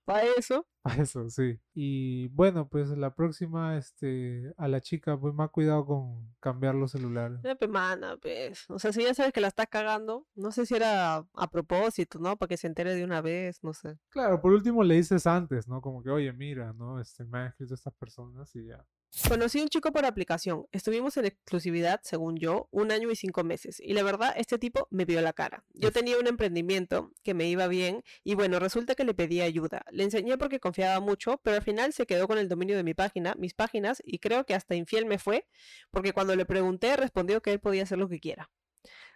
Para 0.09 0.25
eso, 0.39 0.67
a 0.85 0.95
Eso, 0.95 1.29
sí. 1.29 1.61
Y 1.75 2.29
bueno, 2.29 2.67
pues 2.67 2.89
la 2.89 3.15
próxima, 3.15 3.77
este, 3.77 4.55
a 4.57 4.67
la 4.67 4.81
chica, 4.81 5.21
pues 5.21 5.35
más 5.35 5.51
cuidado 5.51 5.85
con 5.85 6.35
cambiar 6.41 6.75
los 6.75 6.93
celulares. 6.93 7.41
Ya, 7.45 7.57
pe, 7.57 7.69
mana, 7.69 8.17
pues. 8.17 8.65
O 8.71 8.79
sea, 8.79 8.91
si 8.91 9.03
ya 9.03 9.13
sabes 9.13 9.35
que 9.35 9.43
la 9.43 9.49
estás 9.49 9.67
cagando, 9.69 10.27
no 10.35 10.51
sé 10.51 10.65
si 10.65 10.77
era 10.77 11.17
a 11.35 11.51
propósito, 11.51 12.19
¿no? 12.21 12.39
Para 12.39 12.49
que 12.49 12.57
se 12.57 12.69
entere 12.69 12.95
de 12.95 13.05
una 13.05 13.21
vez, 13.21 13.63
no 13.63 13.75
sé. 13.75 13.99
Claro, 14.09 14.41
por 14.41 14.53
último 14.53 14.83
le 14.83 14.95
dices 14.95 15.27
antes, 15.27 15.69
¿no? 15.69 15.83
Como 15.83 16.03
que, 16.03 16.09
oye, 16.09 16.33
mira, 16.33 16.73
¿no? 16.73 16.99
Este, 17.03 17.27
me 17.27 17.41
han 17.41 17.47
escrito 17.49 17.75
estas 17.75 17.93
personas 17.93 18.57
y 18.57 18.65
ya. 18.65 18.83
Conocí 19.27 19.59
a 19.59 19.63
un 19.63 19.69
chico 19.69 19.91
por 19.91 20.05
aplicación. 20.05 20.67
Estuvimos 20.71 21.17
en 21.17 21.25
exclusividad, 21.27 22.01
según 22.03 22.37
yo, 22.37 22.69
un 22.71 22.93
año 22.93 23.11
y 23.11 23.17
cinco 23.17 23.43
meses. 23.43 23.81
Y 23.81 23.95
la 23.95 24.03
verdad, 24.03 24.35
este 24.37 24.59
tipo 24.59 24.87
me 24.91 25.05
vio 25.07 25.21
la 25.23 25.33
cara. 25.33 25.65
Yo 25.75 25.93
tenía 25.93 26.19
un 26.19 26.27
emprendimiento 26.27 27.11
que 27.23 27.35
me 27.35 27.49
iba 27.49 27.67
bien 27.69 28.03
y 28.23 28.35
bueno, 28.35 28.59
resulta 28.59 28.95
que 28.95 29.05
le 29.05 29.15
pedí 29.15 29.41
ayuda. 29.41 29.83
Le 29.91 30.05
enseñé 30.05 30.37
porque 30.37 30.61
confiaba 30.61 31.01
mucho, 31.01 31.41
pero 31.43 31.57
al 31.57 31.63
final 31.63 31.93
se 31.93 32.07
quedó 32.07 32.29
con 32.29 32.39
el 32.39 32.49
dominio 32.49 32.77
de 32.77 32.85
mi 32.85 32.95
página, 32.95 33.35
mis 33.39 33.55
páginas, 33.55 34.03
y 34.05 34.19
creo 34.19 34.45
que 34.45 34.55
hasta 34.55 34.75
infiel 34.75 35.07
me 35.07 35.19
fue, 35.19 35.47
porque 35.91 36.13
cuando 36.13 36.37
le 36.37 36.45
pregunté 36.45 36.97
respondió 36.97 37.41
que 37.41 37.53
él 37.53 37.61
podía 37.61 37.85
hacer 37.85 37.99
lo 37.99 38.09
que 38.09 38.21
quiera. 38.21 38.51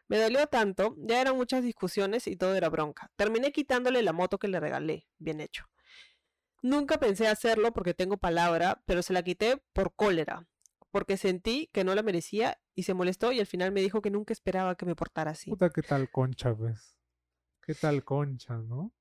Me 0.09 0.18
dolió 0.18 0.46
tanto, 0.46 0.96
ya 0.98 1.20
eran 1.20 1.37
muchas 1.37 1.62
discusiones 1.62 2.26
y 2.26 2.37
todo 2.37 2.55
era 2.55 2.68
bronca. 2.68 3.11
Terminé 3.16 3.52
quitándole 3.52 4.02
la 4.02 4.12
moto 4.12 4.38
que 4.38 4.48
le 4.48 4.61
regalé. 4.61 5.07
Bien 5.18 5.40
hecho. 5.40 5.66
Nunca 6.62 6.98
pensé 6.98 7.27
hacerlo 7.27 7.72
porque 7.72 7.92
tengo 7.92 8.16
palabra, 8.16 8.83
pero 8.87 9.03
se 9.03 9.12
la 9.12 9.22
quité 9.22 9.61
por 9.72 9.94
cólera, 9.94 10.46
porque 10.92 11.16
sentí 11.16 11.68
que 11.72 11.83
no 11.83 11.94
la 11.94 12.03
merecía 12.03 12.61
y 12.75 12.85
se 12.85 12.94
molestó 12.94 13.33
y 13.33 13.40
al 13.40 13.46
final 13.46 13.72
me 13.72 13.81
dijo 13.81 14.01
que 14.01 14.11
nunca 14.11 14.33
esperaba 14.33 14.77
que 14.77 14.87
me 14.87 14.94
portara 14.94 15.33
así. 15.33 15.51
Puta, 15.51 15.70
¿qué 15.70 15.83
tal 15.83 16.11
concha, 16.11 16.55
pues? 16.55 16.96
¿Qué 17.61 17.75
tal 17.75 18.05
concha, 18.05 18.57
no? 18.59 18.92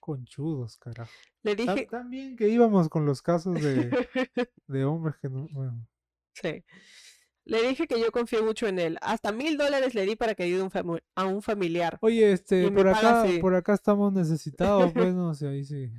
Conchudos, 0.00 0.76
carajo. 0.76 1.12
Le 1.42 1.56
dije... 1.56 1.86
También 1.90 2.36
que 2.36 2.48
íbamos 2.48 2.88
con 2.88 3.06
los 3.06 3.22
casos 3.22 3.54
de, 3.62 3.90
de 4.66 4.84
hombres 4.84 5.16
que 5.22 5.28
no, 5.30 5.48
bueno. 5.52 5.86
Sí. 6.34 6.64
Le 7.44 7.62
dije 7.66 7.86
que 7.86 7.98
yo 7.98 8.12
confío 8.12 8.44
mucho 8.44 8.66
en 8.66 8.78
él. 8.78 8.98
Hasta 9.00 9.32
mil 9.32 9.56
dólares 9.56 9.94
le 9.94 10.04
di 10.04 10.16
para 10.16 10.34
que 10.34 10.42
ayude 10.42 10.60
a 10.60 10.82
un 10.82 11.00
a 11.14 11.24
un 11.24 11.42
familiar. 11.42 11.98
Oye, 12.02 12.32
este, 12.32 12.70
por 12.70 12.84
paga 12.92 13.22
acá, 13.22 13.40
por 13.40 13.54
acá 13.54 13.74
estamos 13.74 14.12
necesitados, 14.12 14.92
pues, 14.94 15.14
no 15.14 15.34
sé, 15.34 15.48
ahí 15.48 15.64
sí. 15.64 15.90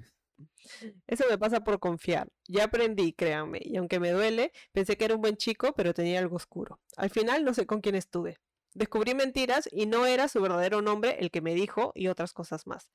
Eso 1.08 1.26
me 1.30 1.38
pasa 1.38 1.64
por 1.64 1.80
confiar. 1.80 2.30
Ya 2.48 2.66
aprendí, 2.66 3.14
créanme. 3.14 3.60
Y 3.64 3.78
aunque 3.78 4.00
me 4.00 4.12
duele, 4.12 4.52
pensé 4.72 4.98
que 4.98 5.06
era 5.06 5.16
un 5.16 5.22
buen 5.22 5.38
chico, 5.38 5.74
pero 5.76 5.94
tenía 5.94 6.20
algo 6.20 6.36
oscuro. 6.36 6.80
Al 6.98 7.10
final 7.10 7.44
no 7.44 7.54
sé 7.54 7.66
con 7.66 7.82
quién 7.82 7.96
estuve. 7.96 8.38
Descubrí 8.74 9.14
mentiras 9.16 9.68
y 9.72 9.86
no 9.86 10.06
era 10.06 10.30
su 10.30 10.42
verdadero 10.42 10.82
nombre 10.82 11.18
el 11.20 11.30
que 11.30 11.42
me 11.42 11.54
dijo 11.54 11.92
y 11.94 12.08
otras 12.08 12.32
cosas 12.32 12.68
más. 12.68 12.90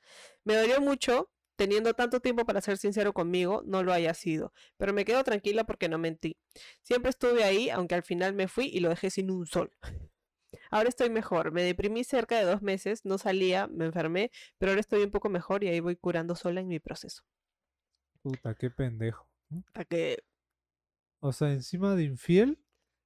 Me 0.44 0.56
dolió 0.56 0.80
mucho, 0.80 1.30
teniendo 1.56 1.92
tanto 1.92 2.20
tiempo 2.20 2.46
para 2.46 2.62
ser 2.62 2.78
sincero 2.78 3.12
conmigo, 3.12 3.62
no 3.66 3.82
lo 3.82 3.92
haya 3.92 4.14
sido, 4.14 4.52
pero 4.78 4.94
me 4.94 5.04
quedo 5.04 5.22
tranquila 5.22 5.64
porque 5.64 5.88
no 5.88 5.98
mentí. 5.98 6.38
Siempre 6.82 7.10
estuve 7.10 7.44
ahí, 7.44 7.68
aunque 7.68 7.94
al 7.94 8.02
final 8.02 8.32
me 8.32 8.48
fui 8.48 8.66
y 8.66 8.80
lo 8.80 8.88
dejé 8.88 9.10
sin 9.10 9.30
un 9.30 9.46
sol. 9.46 9.70
Ahora 10.70 10.88
estoy 10.88 11.10
mejor, 11.10 11.52
me 11.52 11.62
deprimí 11.62 12.04
cerca 12.04 12.38
de 12.38 12.44
dos 12.44 12.62
meses, 12.62 13.04
no 13.04 13.18
salía, 13.18 13.66
me 13.66 13.84
enfermé, 13.84 14.30
pero 14.58 14.72
ahora 14.72 14.80
estoy 14.80 15.02
un 15.02 15.10
poco 15.10 15.28
mejor 15.28 15.62
y 15.64 15.68
ahí 15.68 15.80
voy 15.80 15.96
curando 15.96 16.34
sola 16.36 16.60
en 16.60 16.68
mi 16.68 16.80
proceso. 16.80 17.22
Puta, 18.26 18.54
qué 18.56 18.70
pendejo. 18.70 19.24
Hasta 19.68 19.84
que 19.84 20.24
O 21.20 21.32
sea, 21.32 21.52
encima 21.52 21.94
de 21.94 22.02
infiel, 22.02 22.58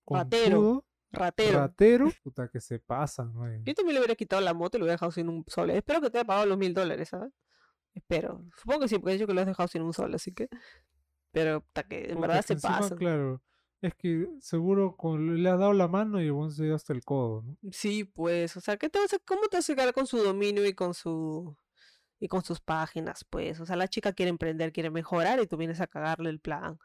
Ratero. 0.07 0.57
conchudo, 0.57 0.87
ratero. 1.13 1.59
ratero, 1.59 2.11
puta, 2.23 2.49
que 2.49 2.59
se 2.61 2.79
pasan, 2.79 3.35
güey. 3.35 3.61
Yo 3.65 3.75
también 3.75 3.95
le 3.95 4.01
hubiera 4.01 4.15
quitado 4.15 4.41
la 4.41 4.55
moto 4.55 4.77
y 4.77 4.81
lo 4.81 4.85
hubiera 4.85 4.95
dejado 4.95 5.13
sin 5.13 5.29
un 5.29 5.45
sol. 5.47 5.69
Espero 5.71 6.01
que 6.01 6.09
te 6.09 6.17
haya 6.19 6.25
pagado 6.27 6.47
los 6.47 6.57
mil 6.57 6.73
dólares, 6.73 7.11
¿sabes? 7.11 7.33
Espero. 7.95 8.47
Supongo 8.57 8.81
que 8.81 8.89
sí, 8.89 8.99
porque 8.99 9.11
he 9.11 9.15
dicho 9.19 9.27
que 9.27 9.35
lo 9.35 9.41
has 9.43 9.47
dejado 9.47 9.69
sin 9.69 9.83
un 9.83 9.93
sol, 9.93 10.15
así 10.15 10.33
que. 10.33 10.49
Pero 11.33 11.57
hasta 11.67 11.83
que 11.83 12.05
en 12.07 12.15
Puta, 12.15 12.21
verdad 12.21 12.41
que 12.41 12.47
se 12.47 12.53
encima, 12.55 12.79
pasa. 12.79 12.97
Claro, 12.97 13.43
es 13.83 13.95
que 13.95 14.27
seguro 14.41 14.97
con, 14.97 15.43
le 15.43 15.51
has 15.51 15.59
dado 15.59 15.75
la 15.75 15.87
mano 15.87 16.19
y 16.23 16.29
el 16.29 16.51
se 16.51 16.65
dio 16.65 16.75
hasta 16.75 16.95
el 16.95 17.05
codo, 17.05 17.43
¿no? 17.43 17.57
Sí, 17.73 18.05
pues, 18.05 18.57
o 18.57 18.61
sea, 18.63 18.79
¿qué 18.79 18.89
te 18.89 18.99
vas 18.99 19.13
a- 19.13 19.19
¿cómo 19.19 19.43
te 19.51 19.59
vas 19.59 19.69
a 19.69 19.75
quedar 19.75 19.93
con 19.93 20.07
su 20.07 20.17
dominio 20.17 20.65
y 20.67 20.73
con 20.73 20.95
su 20.95 21.57
y 22.21 22.29
con 22.29 22.43
sus 22.43 22.61
páginas, 22.61 23.25
pues? 23.25 23.59
O 23.61 23.67
sea, 23.67 23.77
la 23.77 23.89
chica 23.89 24.13
quiere 24.13 24.31
emprender, 24.31 24.73
quiere 24.73 24.91
mejorar 24.91 25.41
y 25.41 25.47
tú 25.47 25.57
vienes 25.57 25.81
a 25.81 25.87
cagarle 25.87 26.31
el 26.31 26.39
plan. 26.39 26.79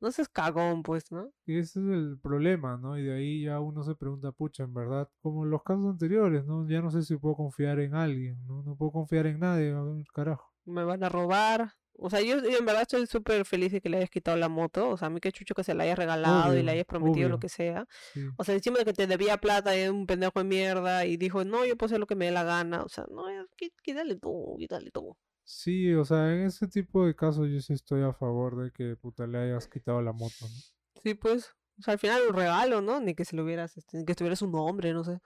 No 0.00 0.10
seas 0.12 0.28
cagón, 0.28 0.82
pues, 0.82 1.10
¿no? 1.10 1.30
Y 1.46 1.58
ese 1.58 1.80
es 1.80 1.86
el 1.86 2.18
problema, 2.22 2.76
¿no? 2.76 2.98
Y 2.98 3.02
de 3.02 3.14
ahí 3.14 3.42
ya 3.44 3.60
uno 3.60 3.82
se 3.82 3.94
pregunta, 3.94 4.30
pucha, 4.30 4.62
en 4.62 4.74
verdad, 4.74 5.08
como 5.22 5.44
en 5.44 5.50
los 5.50 5.62
casos 5.62 5.86
anteriores, 5.86 6.44
¿no? 6.44 6.68
Ya 6.68 6.80
no 6.80 6.90
sé 6.90 7.02
si 7.02 7.16
puedo 7.16 7.34
confiar 7.34 7.80
en 7.80 7.94
alguien, 7.94 8.38
¿no? 8.46 8.62
No 8.62 8.76
puedo 8.76 8.92
confiar 8.92 9.26
en 9.26 9.40
nadie, 9.40 9.72
a 9.72 9.82
ver, 9.82 10.04
carajo. 10.14 10.52
Me 10.64 10.84
van 10.84 11.02
a 11.02 11.08
robar, 11.08 11.72
O 11.98 12.10
sea, 12.10 12.20
yo, 12.20 12.40
yo 12.42 12.58
en 12.58 12.64
verdad 12.66 12.82
estoy 12.82 13.06
súper 13.06 13.44
feliz 13.44 13.72
de 13.72 13.80
que 13.80 13.88
le 13.88 13.96
hayas 13.98 14.10
quitado 14.10 14.36
la 14.36 14.48
moto. 14.48 14.90
O 14.90 14.96
sea, 14.96 15.06
a 15.06 15.10
mí 15.10 15.18
qué 15.20 15.32
chucho 15.32 15.54
que 15.54 15.64
se 15.64 15.74
la 15.74 15.84
hayas 15.84 15.98
regalado 15.98 16.56
y 16.56 16.62
le 16.62 16.72
hayas 16.72 16.84
prometido 16.86 17.28
lo 17.28 17.38
que 17.38 17.48
sea. 17.48 17.86
Sí. 18.12 18.26
O 18.36 18.44
sea, 18.44 18.54
encima 18.54 18.78
de 18.78 18.84
que 18.84 18.92
te 18.92 19.06
debía 19.06 19.38
plata, 19.38 19.74
es 19.74 19.88
un 19.90 20.06
pendejo 20.06 20.38
de 20.38 20.44
mierda 20.44 21.06
y 21.06 21.16
dijo, 21.16 21.44
no, 21.44 21.64
yo 21.64 21.76
puedo 21.76 21.86
hacer 21.86 21.98
lo 22.00 22.06
que 22.06 22.14
me 22.16 22.26
dé 22.26 22.30
la 22.32 22.44
gana. 22.44 22.82
O 22.82 22.88
sea, 22.88 23.06
no, 23.10 23.24
quí- 23.56 23.72
quítale 23.82 24.16
tú, 24.16 24.56
quítale 24.58 24.90
tú. 24.90 25.16
Sí, 25.44 25.94
o 25.94 26.04
sea, 26.04 26.34
en 26.34 26.46
ese 26.46 26.66
tipo 26.68 27.06
de 27.06 27.14
casos 27.14 27.48
yo 27.48 27.60
sí 27.60 27.72
estoy 27.72 28.02
a 28.02 28.12
favor 28.12 28.56
de 28.62 28.72
que 28.72 28.96
puta 28.96 29.26
le 29.26 29.38
hayas 29.38 29.68
quitado 29.68 30.02
la 30.02 30.12
moto, 30.12 30.34
¿no? 30.42 31.00
Sí, 31.02 31.14
pues. 31.14 31.54
O 31.78 31.82
sea, 31.82 31.92
al 31.92 31.98
final 31.98 32.20
un 32.28 32.34
regalo, 32.34 32.80
¿no? 32.80 33.00
Ni 33.00 33.14
que 33.14 33.24
se 33.24 33.36
lo 33.36 33.44
hubieras, 33.44 33.76
este, 33.76 33.98
ni 33.98 34.04
que 34.04 34.12
estuviera 34.12 34.34
su 34.34 34.48
nombre, 34.50 34.92
no 34.92 35.04
sé. 35.04 35.18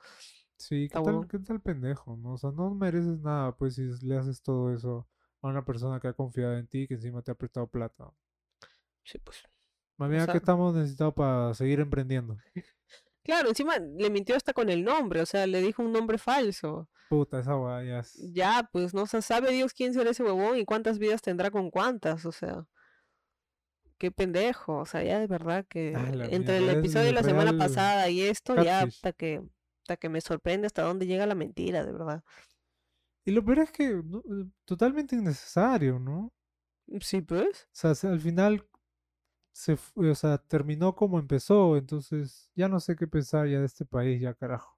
Sí, 0.57 0.89
¿qué 0.93 1.01
tal, 1.01 1.27
qué 1.27 1.39
tal 1.39 1.61
pendejo, 1.61 2.17
no? 2.17 2.35
O 2.35 2.39
sea, 2.39 2.51
no 2.51 2.75
mereces 2.75 3.19
nada, 3.21 3.57
pues, 3.57 3.77
si 3.77 3.89
le 4.03 4.19
haces 4.19 4.43
todo 4.43 4.75
eso 4.75 5.09
a 5.43 5.49
una 5.49 5.65
persona 5.65 6.01
que 6.01 6.09
ha 6.09 6.13
confiado 6.13 6.57
en 6.57 6.67
ti 6.67 6.83
y 6.83 6.87
que 6.89 6.95
encima 6.95 7.23
te 7.23 7.31
ha 7.31 7.35
prestado 7.35 7.67
plata. 7.67 8.11
Sí, 9.05 9.19
pues. 9.19 9.43
Más 9.97 10.09
bien, 10.11 10.25
sea- 10.25 10.33
¿qué 10.33 10.39
estamos 10.39 10.75
necesitados 10.75 11.15
para 11.15 11.55
seguir 11.55 11.81
emprendiendo? 11.81 12.37
Claro, 13.23 13.51
encima 13.51 13.77
le 13.77 14.09
mintió 14.09 14.35
hasta 14.35 14.55
con 14.55 14.71
el 14.71 14.83
nombre, 14.83 15.21
o 15.21 15.27
sea, 15.27 15.47
le 15.47 15.61
dijo 15.61 15.83
un 15.83 15.93
nombre 15.93 16.17
falso. 16.17 16.89
Puta, 17.11 17.39
esa 17.41 17.55
weá 17.55 17.85
ya 17.85 17.99
es... 17.99 18.15
Ya, 18.33 18.69
pues, 18.73 18.95
no 18.95 19.05
sé, 19.07 19.21
sabe 19.21 19.53
Dios 19.53 19.75
quién 19.75 19.93
será 19.93 20.11
ese 20.11 20.23
huevón 20.25 20.57
y 20.57 20.65
cuántas 20.65 20.99
vidas 20.99 21.21
tendrá 21.21 21.51
con 21.51 21.71
cuántas, 21.71 22.25
o 22.25 22.33
sea. 22.33 22.67
Qué 23.99 24.11
pendejo, 24.11 24.79
o 24.79 24.87
sea, 24.87 25.03
ya 25.05 25.21
de 25.21 25.27
verdad 25.27 25.67
que 25.69 25.93
Ah, 25.95 26.11
entre 26.31 26.57
el 26.57 26.63
mierda, 26.65 26.79
episodio 26.81 27.07
de 27.07 27.13
la 27.13 27.23
semana 27.23 27.57
pasada 27.59 28.09
y 28.09 28.23
esto, 28.23 28.61
ya 28.65 28.81
hasta 28.81 29.13
que, 29.13 29.43
hasta 29.83 29.97
que 29.99 30.09
me 30.09 30.23
sorprende 30.23 30.67
hasta 30.67 30.83
dónde 30.83 31.07
llega 31.07 31.27
la 31.27 31.35
mentira, 31.35 31.85
de 31.85 31.93
verdad. 31.93 32.25
Y 33.31 33.33
lo 33.33 33.45
peor 33.45 33.61
es 33.61 33.71
que 33.71 33.89
no, 34.05 34.19
eh, 34.19 34.47
totalmente 34.65 35.15
innecesario, 35.15 36.01
¿no? 36.01 36.33
Sí, 37.01 37.21
pues. 37.21 37.65
O 37.67 37.69
sea, 37.71 37.95
se- 37.95 38.09
al 38.09 38.19
final 38.21 38.67
se 39.53 39.79
o 39.95 40.15
sea, 40.17 40.39
terminó 40.39 40.97
como 40.97 41.21
empezó, 41.21 41.77
entonces 41.77 42.51
ya 42.57 42.69
no 42.69 42.81
sé 42.81 42.97
qué 42.97 43.07
pensar 43.07 43.47
ya 43.47 43.61
de 43.61 43.67
este 43.67 43.85
país, 43.85 44.21
ya 44.21 44.35
carajo. 44.35 44.77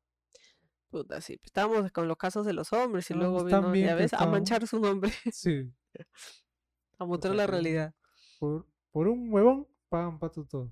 Puta, 0.91 1.23
sí. 1.23 1.39
pues, 1.39 1.47
Estábamos 1.47 1.91
con 1.93 2.09
los 2.09 2.19
casos 2.19 2.45
de 2.45 2.53
los 2.53 2.75
hombres 2.75 3.11
y 3.11 3.15
luego 3.15 3.43
vino, 3.45 3.75
ya 3.75 3.95
ves, 3.95 4.13
a 4.13 4.27
manchar 4.27 4.67
su 4.67 4.79
nombre, 4.81 5.11
Sí, 5.31 5.73
a 6.99 7.05
mostrar 7.07 7.33
sea 7.33 7.39
la 7.39 7.47
realidad. 7.47 7.95
por, 8.39 8.67
por 8.91 9.09
un 9.09 9.33
huevón 9.33 9.67
pagan 9.89 10.19
pato 10.19 10.45
todo. 10.45 10.71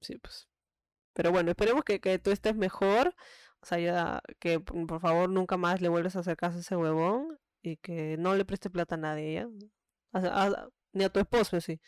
Sí, 0.00 0.16
pues. 0.18 0.48
Pero 1.12 1.32
bueno, 1.32 1.50
esperemos 1.50 1.84
que, 1.84 2.00
que 2.00 2.18
tú 2.18 2.30
estés 2.30 2.54
mejor. 2.56 3.14
O 3.62 3.66
sea, 3.66 3.78
ya 3.78 4.22
que 4.38 4.60
por 4.60 5.00
favor 5.00 5.28
nunca 5.28 5.56
más 5.56 5.80
le 5.80 5.88
vuelvas 5.88 6.16
a 6.16 6.20
hacer 6.20 6.36
a 6.40 6.46
ese 6.48 6.76
huevón 6.76 7.38
y 7.62 7.76
que 7.76 8.16
no 8.18 8.34
le 8.34 8.44
preste 8.44 8.70
plata 8.70 8.94
a 8.94 8.98
nadie, 8.98 9.34
¿ya? 9.34 9.48
Ni 10.92 11.04
a 11.04 11.10
tu 11.10 11.20
esposo, 11.20 11.60
sí. 11.60 11.80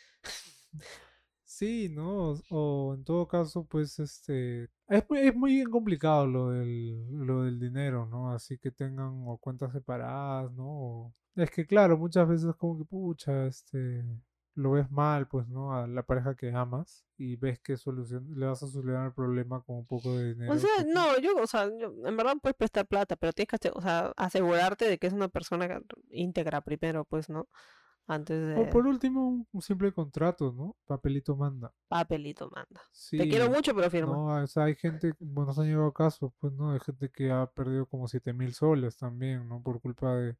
Sí, 1.45 1.87
¿no? 1.89 2.33
O 2.49 2.95
en 2.95 3.03
todo 3.03 3.27
caso, 3.27 3.65
pues, 3.65 3.99
este, 3.99 4.69
es 4.87 5.03
muy, 5.09 5.19
es 5.19 5.35
muy 5.35 5.63
complicado 5.65 6.25
lo 6.25 6.49
del, 6.49 7.07
lo 7.27 7.43
del 7.43 7.59
dinero, 7.59 8.07
¿no? 8.07 8.31
Así 8.33 8.57
que 8.57 8.71
tengan 8.71 9.23
o 9.27 9.37
cuentas 9.37 9.71
separadas, 9.71 10.51
¿no? 10.53 11.13
Es 11.35 11.51
que, 11.51 11.65
claro, 11.67 11.97
muchas 11.97 12.27
veces 12.27 12.55
como 12.57 12.77
que, 12.77 12.85
pucha, 12.85 13.45
este, 13.47 14.03
lo 14.55 14.71
ves 14.71 14.89
mal, 14.91 15.27
pues, 15.27 15.47
¿no? 15.47 15.73
A 15.75 15.87
la 15.87 16.03
pareja 16.03 16.35
que 16.35 16.51
amas 16.53 17.05
y 17.17 17.35
ves 17.37 17.59
que 17.59 17.75
solucion 17.77 18.27
le 18.39 18.45
vas 18.45 18.61
a 18.63 18.67
solucionar 18.67 19.07
el 19.07 19.13
problema 19.13 19.61
con 19.61 19.77
un 19.77 19.85
poco 19.85 20.15
de 20.17 20.33
dinero. 20.33 20.53
O 20.53 20.57
sea, 20.57 20.69
no, 20.93 21.17
yo, 21.19 21.35
o 21.41 21.47
sea, 21.47 21.69
yo- 21.77 21.93
en 22.05 22.15
verdad 22.17 22.35
puedes 22.41 22.55
prestar 22.55 22.85
plata, 22.87 23.15
pero 23.15 23.33
tienes 23.33 23.49
que, 23.59 23.71
o 23.73 23.81
sea, 23.81 24.11
asegurarte 24.15 24.85
de 24.85 24.97
que 24.97 25.07
es 25.07 25.13
una 25.13 25.27
persona 25.27 25.81
íntegra 26.09 26.61
primero, 26.61 27.05
pues, 27.05 27.29
¿no? 27.29 27.47
Antes 28.05 28.57
O 28.59 28.69
por 28.69 28.83
de 28.83 28.89
último, 28.89 29.29
un, 29.29 29.47
un 29.53 29.61
simple 29.61 29.93
contrato, 29.93 30.51
¿no? 30.51 30.75
Papelito 30.85 31.37
manda. 31.37 31.73
papelito 31.87 32.49
manda. 32.53 32.81
Sí. 32.91 33.17
Te 33.17 33.29
quiero 33.29 33.49
mucho, 33.49 33.73
pero 33.73 33.89
firma. 33.89 34.11
No, 34.13 34.43
o 34.43 34.47
sea, 34.47 34.65
hay 34.65 34.75
gente, 34.75 35.13
bueno, 35.19 35.47
nos 35.47 35.59
han 35.59 35.67
llegado 35.67 35.93
casos, 35.93 36.33
pues, 36.39 36.51
¿no? 36.51 36.73
Hay 36.73 36.81
gente 36.81 37.09
que 37.09 37.31
ha 37.31 37.45
perdido 37.45 37.85
como 37.85 38.09
siete 38.09 38.33
mil 38.33 38.53
soles 38.53 38.97
también, 38.97 39.47
¿no? 39.47 39.61
Por 39.63 39.79
culpa 39.79 40.15
de, 40.17 40.35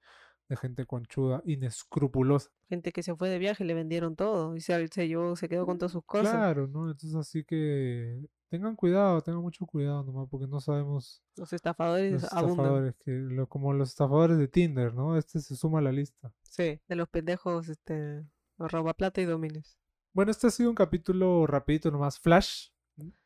de 0.54 0.58
gente 0.58 0.86
conchuda, 0.86 1.42
inescrupulosa. 1.46 2.50
Gente 2.70 2.92
que 2.92 3.04
se 3.04 3.16
fue 3.16 3.30
de 3.30 3.40
viaje 3.40 3.64
y 3.64 3.68
le 3.68 3.74
vendieron 3.74 4.16
todo 4.16 4.56
y 4.56 4.62
se, 4.62 4.88
se 4.88 5.08
llevó, 5.08 5.36
se 5.36 5.50
quedó 5.50 5.66
con 5.66 5.78
todas 5.78 5.92
sus 5.92 6.06
cosas. 6.06 6.32
Claro, 6.32 6.68
¿no? 6.68 6.92
Entonces, 6.92 7.16
así 7.16 7.44
que 7.44 8.24
tengan 8.50 8.76
cuidado, 8.76 9.22
tengan 9.22 9.42
mucho 9.42 9.66
cuidado 9.66 10.04
nomás, 10.04 10.28
porque 10.30 10.48
no 10.48 10.60
sabemos 10.60 11.24
Los 11.38 11.52
estafadores 11.54 12.14
los 12.14 12.24
estafadores, 12.24 12.96
que 13.04 13.12
lo, 13.12 13.48
como 13.48 13.74
los 13.74 13.90
estafadores 13.90 14.38
de 14.38 14.48
Tinder, 14.48 14.94
¿no? 14.94 15.18
Este 15.18 15.40
se 15.40 15.56
suma 15.56 15.80
a 15.80 15.82
la 15.82 15.92
lista. 15.92 16.32
Sí, 16.44 16.80
de 16.88 16.96
los 16.96 17.10
pendejos, 17.10 17.68
este, 17.70 18.24
los 18.58 18.72
roba 18.72 18.94
plata 18.94 19.22
y 19.22 19.26
domines. 19.26 19.80
Bueno, 20.14 20.30
este 20.30 20.48
ha 20.48 20.52
sido 20.52 20.70
un 20.70 20.76
capítulo 20.76 21.48
rapidito 21.48 21.90
nomás, 21.90 22.20
flash, 22.20 22.68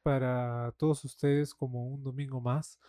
para 0.02 0.74
todos 0.78 1.04
ustedes 1.04 1.54
como 1.54 1.86
un 1.88 2.04
domingo 2.04 2.40
más. 2.40 2.80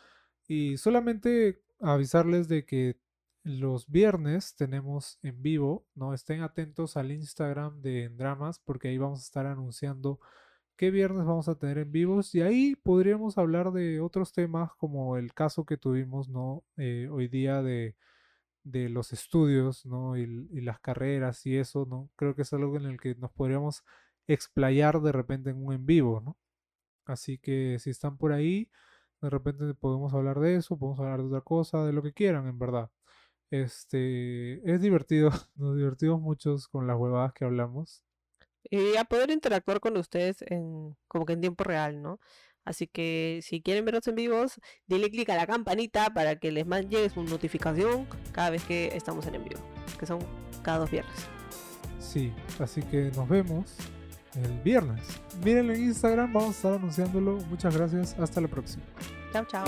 Y 0.47 0.77
solamente 0.77 1.61
avisarles 1.81 2.47
de 2.47 2.65
que 2.65 3.01
los 3.45 3.89
viernes 3.89 4.55
tenemos 4.57 5.19
en 5.23 5.43
vivo, 5.43 5.87
¿no? 5.95 6.15
Estén 6.15 6.43
atentos 6.43 6.97
al 6.97 7.13
Instagram 7.13 7.81
de 7.81 8.05
Endramas 8.05 8.59
porque 8.61 8.89
ahí 8.89 8.99
vamos 8.99 9.21
a 9.21 9.25
estar 9.25 9.47
anunciando 9.47 10.21
qué 10.77 10.91
viernes 10.91 11.27
vamos 11.27 11.49
a 11.49 11.57
tener 11.57 11.79
en 11.79 11.93
vivos 11.93 12.35
y 12.35 12.43
ahí 12.43 12.77
podríamos 12.77 13.39
hablar 13.39 13.73
de 13.73 14.01
otros 14.01 14.33
temas 14.33 14.73
como 14.77 15.17
el 15.17 15.35
caso 15.35 15.65
que 15.67 15.77
tuvimos, 15.77 16.29
¿no? 16.29 16.65
Eh, 16.77 17.09
hoy 17.11 17.29
día 17.29 17.63
de, 17.63 17.97
de 18.65 18.89
los 18.89 19.13
estudios, 19.13 19.87
¿no? 19.87 20.17
Y, 20.17 20.49
y 20.53 20.61
las 20.63 20.81
carreras 20.81 21.45
y 21.47 21.57
eso, 21.57 21.87
¿no? 21.87 22.11
Creo 22.17 22.35
que 22.35 22.43
es 22.43 22.53
algo 22.53 22.77
en 22.77 22.87
el 22.87 23.01
que 23.01 23.15
nos 23.17 23.33
podríamos 23.33 23.85
explayar 24.29 25.01
de 25.03 25.13
repente 25.13 25.51
en 25.51 25.65
un 25.65 25.75
en 25.75 25.87
vivo, 25.87 26.21
¿no? 26.21 26.37
Así 27.07 27.39
que 27.39 27.79
si 27.81 27.91
están 27.91 28.19
por 28.19 28.33
ahí, 28.33 28.71
de 29.23 29.31
repente 29.31 29.75
podemos 29.75 30.15
hablar 30.15 30.41
de 30.41 30.57
eso, 30.57 30.79
podemos 30.79 31.01
hablar 31.01 31.21
de 31.21 31.27
otra 31.27 31.41
cosa, 31.43 31.85
de 31.87 31.93
lo 31.93 32.03
que 32.03 32.13
quieran, 32.13 32.47
en 32.49 32.59
verdad. 32.59 32.91
Este, 33.51 34.61
es 34.71 34.81
divertido, 34.81 35.31
nos 35.57 35.77
divertimos 35.77 36.21
muchos 36.21 36.69
con 36.69 36.87
las 36.87 36.97
huevadas 36.97 37.33
que 37.33 37.45
hablamos. 37.45 38.05
Y 38.71 38.97
a 38.97 39.05
poder 39.05 39.31
interactuar 39.31 39.81
con 39.81 39.97
ustedes 39.97 40.43
en, 40.43 40.97
como 41.07 41.25
que 41.25 41.33
en 41.33 41.41
tiempo 41.41 41.65
real, 41.65 42.03
¿no? 42.03 42.21
Así 42.65 42.87
que 42.87 43.41
si 43.43 43.63
quieren 43.63 43.87
vernos 43.87 44.07
en 44.09 44.15
vivos, 44.15 44.61
denle 44.87 45.11
clic 45.11 45.31
a 45.31 45.37
la 45.37 45.47
campanita 45.47 46.13
para 46.13 46.37
que 46.37 46.53
les 46.53 46.67
llegue 46.67 47.09
su 47.09 47.23
notificación 47.23 48.07
cada 48.33 48.51
vez 48.51 48.63
que 48.65 48.89
estamos 48.95 49.27
en 49.27 49.37
en 49.37 49.45
vivo, 49.45 49.61
que 49.99 50.05
son 50.05 50.19
cada 50.63 50.79
dos 50.79 50.91
viernes. 50.91 51.29
Sí, 51.99 52.31
así 52.59 52.83
que 52.83 53.11
nos 53.17 53.27
vemos 53.27 53.75
el 54.35 54.61
viernes. 54.61 55.01
Mírenlo 55.43 55.73
en 55.73 55.85
Instagram, 55.85 56.31
vamos 56.31 56.51
a 56.51 56.53
estar 56.53 56.73
anunciándolo. 56.75 57.39
Muchas 57.49 57.75
gracias, 57.75 58.19
hasta 58.19 58.43
la 58.43 58.49
próxima. 58.49 58.85
Chao, 59.33 59.47
chao. 59.47 59.65